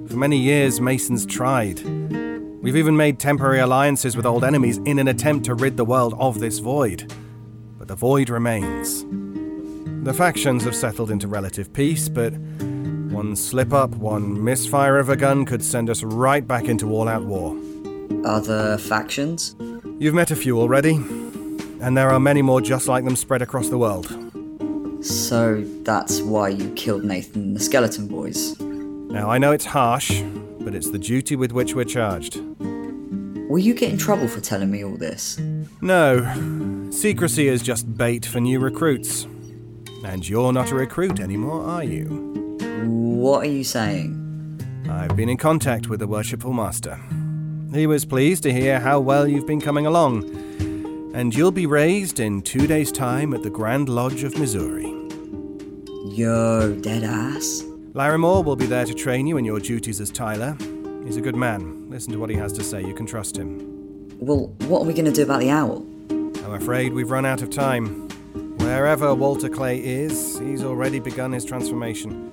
For 0.08 0.18
many 0.18 0.38
years, 0.38 0.80
Masons 0.80 1.26
tried. 1.26 1.82
We've 2.62 2.76
even 2.76 2.96
made 2.96 3.20
temporary 3.20 3.60
alliances 3.60 4.16
with 4.16 4.28
old 4.28 4.44
enemies 4.44 4.78
in 4.86 5.00
an 5.00 5.08
attempt 5.08 5.46
to 5.46 5.56
rid 5.56 5.78
the 5.78 5.86
world 5.86 6.14
of 6.20 6.40
this 6.40 6.60
void. 6.60 7.12
But 7.80 7.88
the 7.88 7.96
void 7.96 8.30
remains. 8.30 9.04
The 10.06 10.14
factions 10.14 10.64
have 10.66 10.76
settled 10.76 11.10
into 11.10 11.28
relative 11.28 11.74
peace, 11.74 12.08
but 12.10 12.34
one 13.22 13.36
slip 13.36 13.72
up, 13.72 13.92
one 13.98 14.44
misfire 14.44 14.98
of 14.98 15.10
a 15.10 15.16
gun 15.16 15.46
could 15.46 15.64
send 15.64 15.92
us 15.92 16.02
right 16.02 16.48
back 16.48 16.66
into 16.66 16.92
all 16.92 17.08
out 17.08 17.24
war. 17.24 17.56
Other 18.26 18.80
factions? 18.80 19.56
You've 20.00 20.16
met 20.16 20.32
a 20.32 20.36
few 20.36 20.60
already, 20.60 20.96
and 21.82 21.96
there 21.96 22.10
are 22.10 22.20
many 22.20 22.42
more 22.42 22.62
just 22.62 22.88
like 22.88 23.06
them 23.06 23.16
spread 23.16 23.44
across 23.44 23.70
the 23.70 23.78
world. 23.78 24.08
So 25.06 25.64
that's 25.84 26.20
why 26.22 26.50
you 26.50 26.72
killed 26.72 27.04
Nathan 27.04 27.44
and 27.44 27.56
the 27.56 27.60
Skeleton 27.60 28.08
Boys. 28.08 28.60
Now, 28.60 29.30
I 29.30 29.38
know 29.38 29.52
it's 29.52 29.66
harsh, 29.66 30.24
but 30.60 30.74
it's 30.74 30.90
the 30.90 30.98
duty 30.98 31.36
with 31.36 31.52
which 31.52 31.76
we're 31.76 31.86
charged. 31.86 32.42
Will 32.58 33.60
you 33.60 33.76
get 33.76 33.92
in 33.92 34.00
trouble 34.00 34.30
for 34.30 34.42
telling 34.42 34.72
me 34.72 34.84
all 34.84 34.98
this? 34.98 35.40
No. 35.80 36.90
Secrecy 36.90 37.48
is 37.48 37.62
just 37.62 37.96
bait 37.96 38.26
for 38.26 38.40
new 38.40 38.60
recruits. 38.60 39.28
And 40.04 40.28
you're 40.28 40.52
not 40.52 40.72
a 40.72 40.76
recruit 40.76 41.20
anymore, 41.20 41.64
are 41.64 41.84
you? 41.84 42.41
What 42.84 43.46
are 43.46 43.50
you 43.50 43.64
saying? 43.64 44.18
I've 44.90 45.16
been 45.16 45.30
in 45.30 45.38
contact 45.38 45.88
with 45.88 46.00
the 46.00 46.08
Worshipful 46.08 46.54
Master. 46.54 47.00
He 47.72 47.86
was 47.86 48.06
pleased 48.06 48.42
to 48.44 48.52
hear 48.52 48.80
how 48.80 49.00
well 49.00 49.28
you've 49.28 49.46
been 49.46 49.62
coming 49.62 49.86
along. 49.86 50.24
And 51.14 51.36
you'll 51.36 51.52
be 51.52 51.68
raised 51.68 52.20
in 52.20 52.42
two 52.42 52.66
days' 52.66 52.92
time 52.92 53.34
at 53.34 53.44
the 53.44 53.50
Grand 53.52 53.88
Lodge 53.88 54.24
of 54.24 54.38
Missouri. 54.38 54.90
Yo, 56.06 56.76
dead 56.82 57.04
ass. 57.04 57.64
Larimore 57.94 58.44
will 58.44 58.56
be 58.56 58.66
there 58.66 58.86
to 58.86 58.94
train 58.94 59.28
you 59.28 59.38
in 59.38 59.46
your 59.46 59.60
duties 59.60 60.02
as 60.02 60.10
Tyler. 60.10 60.58
He's 61.06 61.18
a 61.18 61.22
good 61.22 61.36
man. 61.36 61.90
Listen 61.90 62.12
to 62.14 62.20
what 62.20 62.32
he 62.32 62.36
has 62.38 62.52
to 62.54 62.64
say. 62.64 62.82
You 62.84 62.96
can 62.96 63.06
trust 63.06 63.38
him. 63.38 64.10
Well, 64.20 64.48
what 64.68 64.82
are 64.82 64.86
we 64.86 64.94
going 64.94 65.06
to 65.06 65.12
do 65.12 65.24
about 65.24 65.42
the 65.42 65.52
owl? 65.52 65.86
I'm 66.10 66.54
afraid 66.54 66.94
we've 66.94 67.12
run 67.12 67.26
out 67.26 67.44
of 67.44 67.52
time. 67.52 68.08
Wherever 68.58 69.14
Walter 69.14 69.50
Clay 69.50 69.78
is, 69.80 70.40
he's 70.40 70.64
already 70.64 71.00
begun 71.00 71.32
his 71.32 71.46
transformation. 71.46 72.32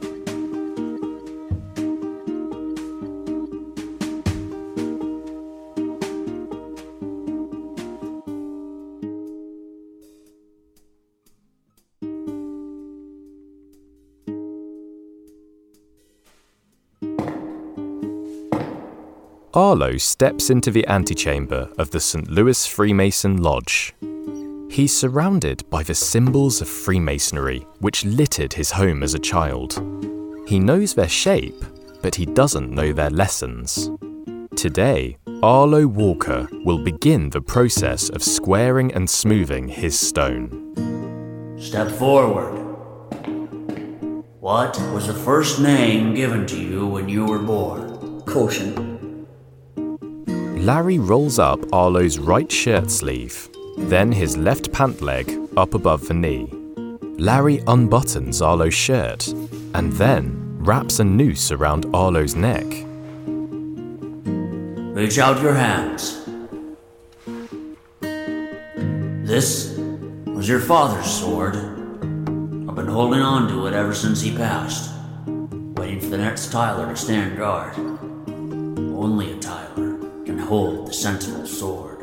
Arlo 19.54 19.96
steps 19.96 20.50
into 20.50 20.70
the 20.70 20.86
antechamber 20.88 21.70
of 21.78 21.90
the 21.90 22.00
St. 22.00 22.30
Louis 22.30 22.66
Freemason 22.66 23.38
Lodge. 23.38 23.94
He's 24.70 24.94
surrounded 24.94 25.68
by 25.70 25.82
the 25.82 25.94
symbols 25.94 26.60
of 26.60 26.68
Freemasonry 26.68 27.66
which 27.80 28.04
littered 28.04 28.52
his 28.52 28.70
home 28.70 29.02
as 29.02 29.14
a 29.14 29.18
child. 29.18 29.82
He 30.46 30.58
knows 30.58 30.92
their 30.92 31.08
shape, 31.08 31.64
but 32.02 32.14
he 32.14 32.26
doesn't 32.26 32.70
know 32.70 32.92
their 32.92 33.08
lessons. 33.08 33.90
Today, 34.54 35.16
Arlo 35.42 35.86
Walker 35.86 36.46
will 36.64 36.78
begin 36.78 37.30
the 37.30 37.40
process 37.40 38.10
of 38.10 38.22
squaring 38.22 38.92
and 38.92 39.08
smoothing 39.08 39.68
his 39.68 39.98
stone. 39.98 41.56
Step 41.58 41.90
forward. 41.90 42.54
What 44.40 44.78
was 44.92 45.06
the 45.06 45.14
first 45.14 45.58
name 45.58 46.14
given 46.14 46.46
to 46.48 46.60
you 46.60 46.86
when 46.86 47.08
you 47.08 47.24
were 47.24 47.38
born? 47.38 48.20
Caution. 48.26 48.97
Larry 50.58 50.98
rolls 50.98 51.38
up 51.38 51.60
Arlo's 51.72 52.18
right 52.18 52.50
shirt 52.50 52.90
sleeve, 52.90 53.48
then 53.76 54.10
his 54.10 54.36
left 54.36 54.72
pant 54.72 55.00
leg 55.00 55.32
up 55.56 55.74
above 55.74 56.08
the 56.08 56.14
knee. 56.14 56.48
Larry 57.16 57.58
unbuttons 57.58 58.44
Arlo's 58.44 58.74
shirt 58.74 59.28
and 59.74 59.92
then 59.92 60.34
wraps 60.58 60.98
a 60.98 61.04
noose 61.04 61.52
around 61.52 61.86
Arlo's 61.94 62.34
neck. 62.34 62.66
Reach 64.96 65.18
out 65.18 65.40
your 65.40 65.54
hands. 65.54 66.24
This 69.26 69.78
was 70.26 70.48
your 70.48 70.60
father's 70.60 71.06
sword. 71.08 71.54
I've 71.54 72.74
been 72.74 72.88
holding 72.88 73.20
on 73.20 73.48
to 73.48 73.68
it 73.68 73.74
ever 73.74 73.94
since 73.94 74.20
he 74.20 74.36
passed, 74.36 74.92
waiting 75.28 76.00
for 76.00 76.08
the 76.08 76.18
next 76.18 76.50
Tyler 76.50 76.88
to 76.88 76.96
stand 76.96 77.38
guard. 77.38 77.76
Only 78.98 79.37
hold 80.48 80.86
the 80.86 80.92
Sentinel 80.94 81.46
sword. 81.46 81.98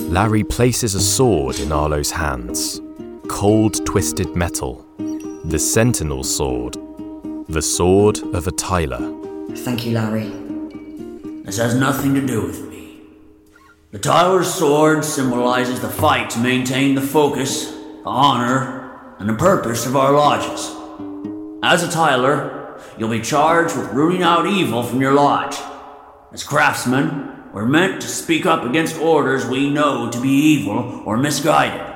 Larry 0.00 0.42
places 0.42 0.96
a 0.96 1.00
sword 1.00 1.60
in 1.60 1.70
Arlo's 1.70 2.10
hands. 2.10 2.80
Cold, 3.28 3.86
twisted 3.86 4.34
metal. 4.34 4.84
The 5.44 5.58
Sentinel 5.58 6.24
sword. 6.24 6.76
The 7.48 7.62
sword 7.62 8.18
of 8.34 8.48
a 8.48 8.50
Tyler. 8.50 8.98
Thank 9.58 9.86
you, 9.86 9.92
Larry. 9.92 10.28
This 11.44 11.58
has 11.58 11.76
nothing 11.76 12.12
to 12.14 12.26
do 12.26 12.44
with 12.44 12.68
me. 12.68 13.02
The 13.92 14.00
Tyler's 14.00 14.52
sword 14.52 15.04
symbolizes 15.04 15.80
the 15.80 15.88
fight 15.88 16.28
to 16.30 16.40
maintain 16.40 16.96
the 16.96 17.00
focus, 17.00 17.70
the 17.70 18.02
honor, 18.04 19.14
and 19.20 19.28
the 19.28 19.34
purpose 19.34 19.86
of 19.86 19.94
our 19.94 20.12
lodges. 20.12 20.74
As 21.62 21.84
a 21.84 21.90
Tyler, 21.90 22.80
you'll 22.98 23.10
be 23.10 23.20
charged 23.20 23.76
with 23.76 23.92
rooting 23.92 24.24
out 24.24 24.48
evil 24.48 24.82
from 24.82 25.00
your 25.00 25.14
lodge. 25.14 25.56
As 26.32 26.42
craftsmen, 26.42 27.29
we're 27.52 27.66
meant 27.66 28.00
to 28.02 28.08
speak 28.08 28.46
up 28.46 28.64
against 28.64 28.98
orders 28.98 29.44
we 29.44 29.70
know 29.70 30.10
to 30.10 30.20
be 30.20 30.28
evil 30.28 31.02
or 31.04 31.16
misguided. 31.16 31.86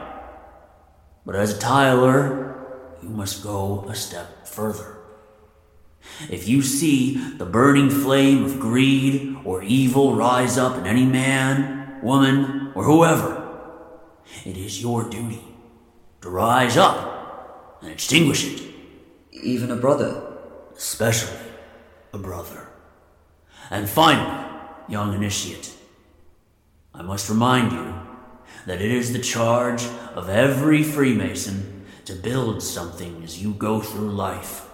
But 1.25 1.37
as 1.37 1.57
a 1.57 1.59
Tyler, 1.59 2.99
you 3.03 3.09
must 3.09 3.43
go 3.43 3.87
a 3.89 3.95
step 3.95 4.47
further. 4.47 4.99
If 6.31 6.49
you 6.49 6.63
see 6.63 7.17
the 7.39 7.47
burning 7.47 7.91
flame 7.91 8.45
of 8.45 8.61
greed 8.61 9.37
or 9.45 9.63
evil 9.63 10.15
rise 10.15 10.59
up 10.59 10.77
in 10.77 10.87
any 10.87 11.05
man, 11.05 12.01
woman, 12.03 12.73
or 12.75 12.85
whoever, 12.85 13.43
it 14.45 14.57
is 14.57 14.83
your 14.83 15.09
duty 15.09 15.45
to 16.21 16.31
rise 16.31 16.77
up 16.77 17.79
and 17.81 17.91
extinguish 17.91 18.47
it. 18.47 18.63
Even 19.33 19.71
a 19.71 19.77
brother? 19.77 20.39
Especially 20.77 21.39
a 22.13 22.19
brother. 22.19 22.69
And 23.71 23.89
finally, 23.89 24.44
young 24.89 25.15
initiate, 25.15 25.73
I 26.93 27.03
must 27.03 27.29
remind 27.29 27.73
you 27.73 27.95
that 28.67 28.81
it 28.81 28.91
is 28.91 29.13
the 29.13 29.19
charge 29.19 29.85
of 30.15 30.29
every 30.29 30.83
Freemason 30.83 31.85
to 32.05 32.15
build 32.15 32.63
something 32.63 33.23
as 33.25 33.43
you 33.43 33.53
go 33.55 33.81
through 33.81 34.11
life, 34.11 34.69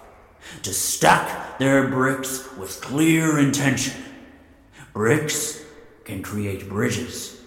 to 0.63 0.73
stack 0.73 1.57
their 1.59 1.87
bricks 1.87 2.55
with 2.57 2.81
clear 2.81 3.39
intention. 3.39 3.93
Bricks 4.93 5.63
can 6.03 6.21
create 6.21 6.67
bridges, 6.67 7.39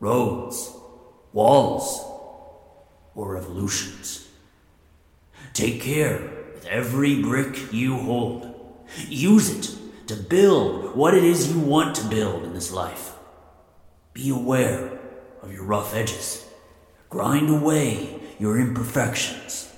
roads, 0.00 0.72
walls, 1.32 2.04
or 3.14 3.34
revolutions. 3.34 4.28
Take 5.52 5.82
care 5.82 6.18
with 6.54 6.66
every 6.66 7.20
brick 7.20 7.72
you 7.72 7.96
hold. 7.96 8.54
Use 9.08 9.50
it 9.50 9.78
to 10.08 10.16
build 10.16 10.96
what 10.96 11.14
it 11.14 11.22
is 11.22 11.52
you 11.52 11.60
want 11.60 11.94
to 11.96 12.04
build 12.08 12.44
in 12.44 12.54
this 12.54 12.72
life. 12.72 13.12
Be 14.14 14.30
aware 14.30 14.98
of 15.42 15.52
your 15.52 15.64
rough 15.64 15.94
edges. 15.94 16.46
Grind 17.10 17.50
away 17.50 18.20
your 18.38 18.58
imperfections. 18.58 19.72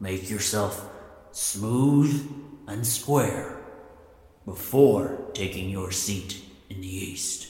Make 0.00 0.30
yourself 0.30 0.88
smooth 1.32 2.26
and 2.66 2.86
square 2.86 3.58
before 4.44 5.18
taking 5.34 5.68
your 5.68 5.92
seat 5.92 6.42
in 6.68 6.80
the 6.80 6.88
east. 6.88 7.48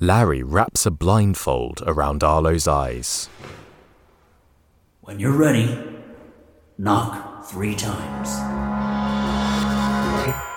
Larry 0.00 0.42
wraps 0.42 0.86
a 0.86 0.90
blindfold 0.90 1.82
around 1.86 2.22
Arlo's 2.22 2.68
eyes. 2.68 3.28
When 5.02 5.18
you're 5.20 5.32
ready, 5.32 5.82
knock 6.78 7.44
three 7.46 7.74
times. 7.74 8.63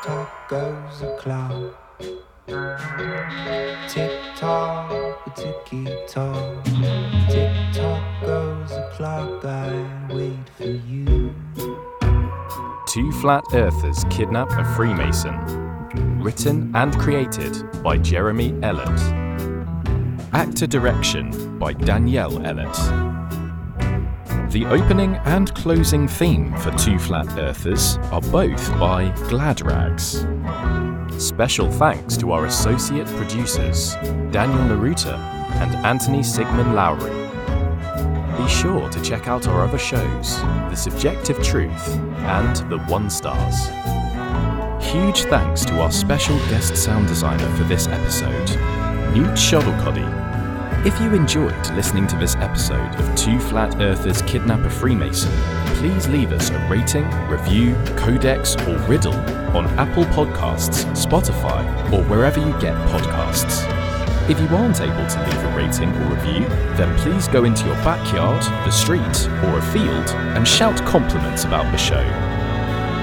Tock 0.08 0.48
goes 0.48 1.02
the 1.02 1.18
clock. 1.20 1.76
Tick 3.90 4.22
tock, 4.38 5.36
ticky 5.36 5.86
tock. 6.08 6.64
Tick 7.30 7.54
tock 7.74 8.22
goes 8.22 8.70
the 8.70 8.90
clock. 8.94 9.44
I 9.44 10.08
wait 10.10 10.50
for 10.56 10.64
you. 10.64 11.36
Two 12.88 13.12
Flat 13.20 13.44
Earthers 13.54 14.06
Kidnap 14.10 14.50
a 14.52 14.64
Freemason. 14.78 15.36
Written 16.22 16.74
and 16.74 16.98
created 16.98 17.70
by 17.84 17.98
Jeremy 17.98 18.54
Ellett. 18.62 18.98
Actor 20.32 20.68
direction 20.68 21.60
by 21.60 21.74
Danielle 21.74 22.40
Ellett. 22.40 23.17
The 24.50 24.66
opening 24.68 25.18
and 25.26 25.54
closing 25.56 26.08
theme 26.08 26.56
for 26.60 26.72
Two 26.78 26.98
Flat 26.98 27.28
Earthers 27.38 27.98
are 28.14 28.22
both 28.22 28.72
by 28.80 29.12
Gladrags. 29.28 30.24
Special 31.22 31.70
thanks 31.70 32.16
to 32.16 32.32
our 32.32 32.46
associate 32.46 33.08
producers, 33.08 33.96
Daniel 34.32 34.60
Naruta 34.60 35.18
and 35.60 35.76
Anthony 35.86 36.24
Sigmund 36.24 36.76
Lowry. 36.76 37.12
Be 38.38 38.48
sure 38.48 38.90
to 38.90 39.02
check 39.02 39.28
out 39.28 39.50
our 39.50 39.66
other 39.66 39.78
shows, 39.78 40.40
The 40.40 40.76
Subjective 40.76 41.44
Truth 41.44 41.98
and 42.20 42.56
The 42.70 42.80
One 42.88 43.10
Stars. 43.10 43.68
Huge 44.82 45.24
thanks 45.24 45.66
to 45.66 45.82
our 45.82 45.92
special 45.92 46.38
guest 46.48 46.78
sound 46.78 47.08
designer 47.08 47.54
for 47.58 47.66
this 47.66 47.88
episode, 47.88 48.50
Newt 49.14 49.36
Shuttlecoddy. 49.36 50.27
If 50.86 51.02
you 51.02 51.14
enjoyed 51.14 51.70
listening 51.72 52.08
to 52.08 52.16
this 52.18 52.36
episode 52.36 52.96
of 52.96 53.16
Two 53.16 53.40
Flat 53.40 53.82
Earthers 53.82 54.22
Kidnap 54.22 54.60
a 54.60 54.70
Freemason, 54.70 55.32
please 55.76 56.08
leave 56.08 56.32
us 56.32 56.50
a 56.52 56.68
rating, 56.70 57.10
review, 57.28 57.76
codex, 57.98 58.56
or 58.68 58.78
riddle 58.88 59.16
on 59.58 59.66
Apple 59.80 60.06
Podcasts, 60.06 60.86
Spotify, 60.96 61.66
or 61.92 62.04
wherever 62.04 62.40
you 62.40 62.52
get 62.62 62.76
podcasts. 62.90 63.68
If 64.30 64.40
you 64.40 64.48
aren't 64.56 64.80
able 64.80 65.08
to 65.08 65.24
leave 65.26 65.44
a 65.44 65.58
rating 65.58 65.90
or 65.90 66.16
review, 66.16 66.48
then 66.78 66.96
please 67.00 67.28
go 67.28 67.44
into 67.44 67.66
your 67.66 67.76
backyard, 67.78 68.44
the 68.44 68.72
street, 68.72 69.28
or 69.46 69.58
a 69.58 69.72
field 69.74 70.10
and 70.38 70.48
shout 70.48 70.78
compliments 70.86 71.44
about 71.44 71.70
the 71.72 71.78
show. 71.78 72.06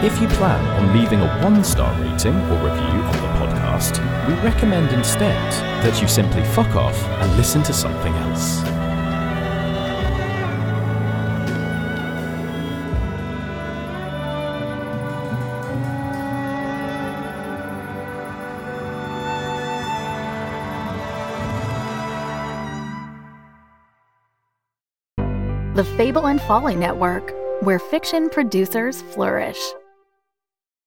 If 0.03 0.21
you 0.21 0.29
plan 0.29 0.65
on 0.79 0.97
leaving 0.99 1.21
a 1.21 1.43
one 1.43 1.65
star 1.65 1.93
rating 2.01 2.37
or 2.37 2.71
review 2.71 3.01
on 3.03 3.13
the 3.13 3.34
podcast, 3.75 4.29
we 4.29 4.35
recommend 4.43 4.93
instead 4.93 5.53
that 5.83 6.01
you 6.01 6.09
simply 6.09 6.45
fuck 6.45 6.75
off 6.77 7.03
and 7.21 7.37
listen 7.37 7.63
to 7.63 7.73
something 7.73 8.13
else. 8.15 8.63
The 25.75 25.85
Fable 25.97 26.29
and 26.29 26.41
Folly 26.43 26.77
Network, 26.77 27.35
where 27.63 27.81
fiction 27.81 28.29
producers 28.29 29.03
flourish. 29.03 29.59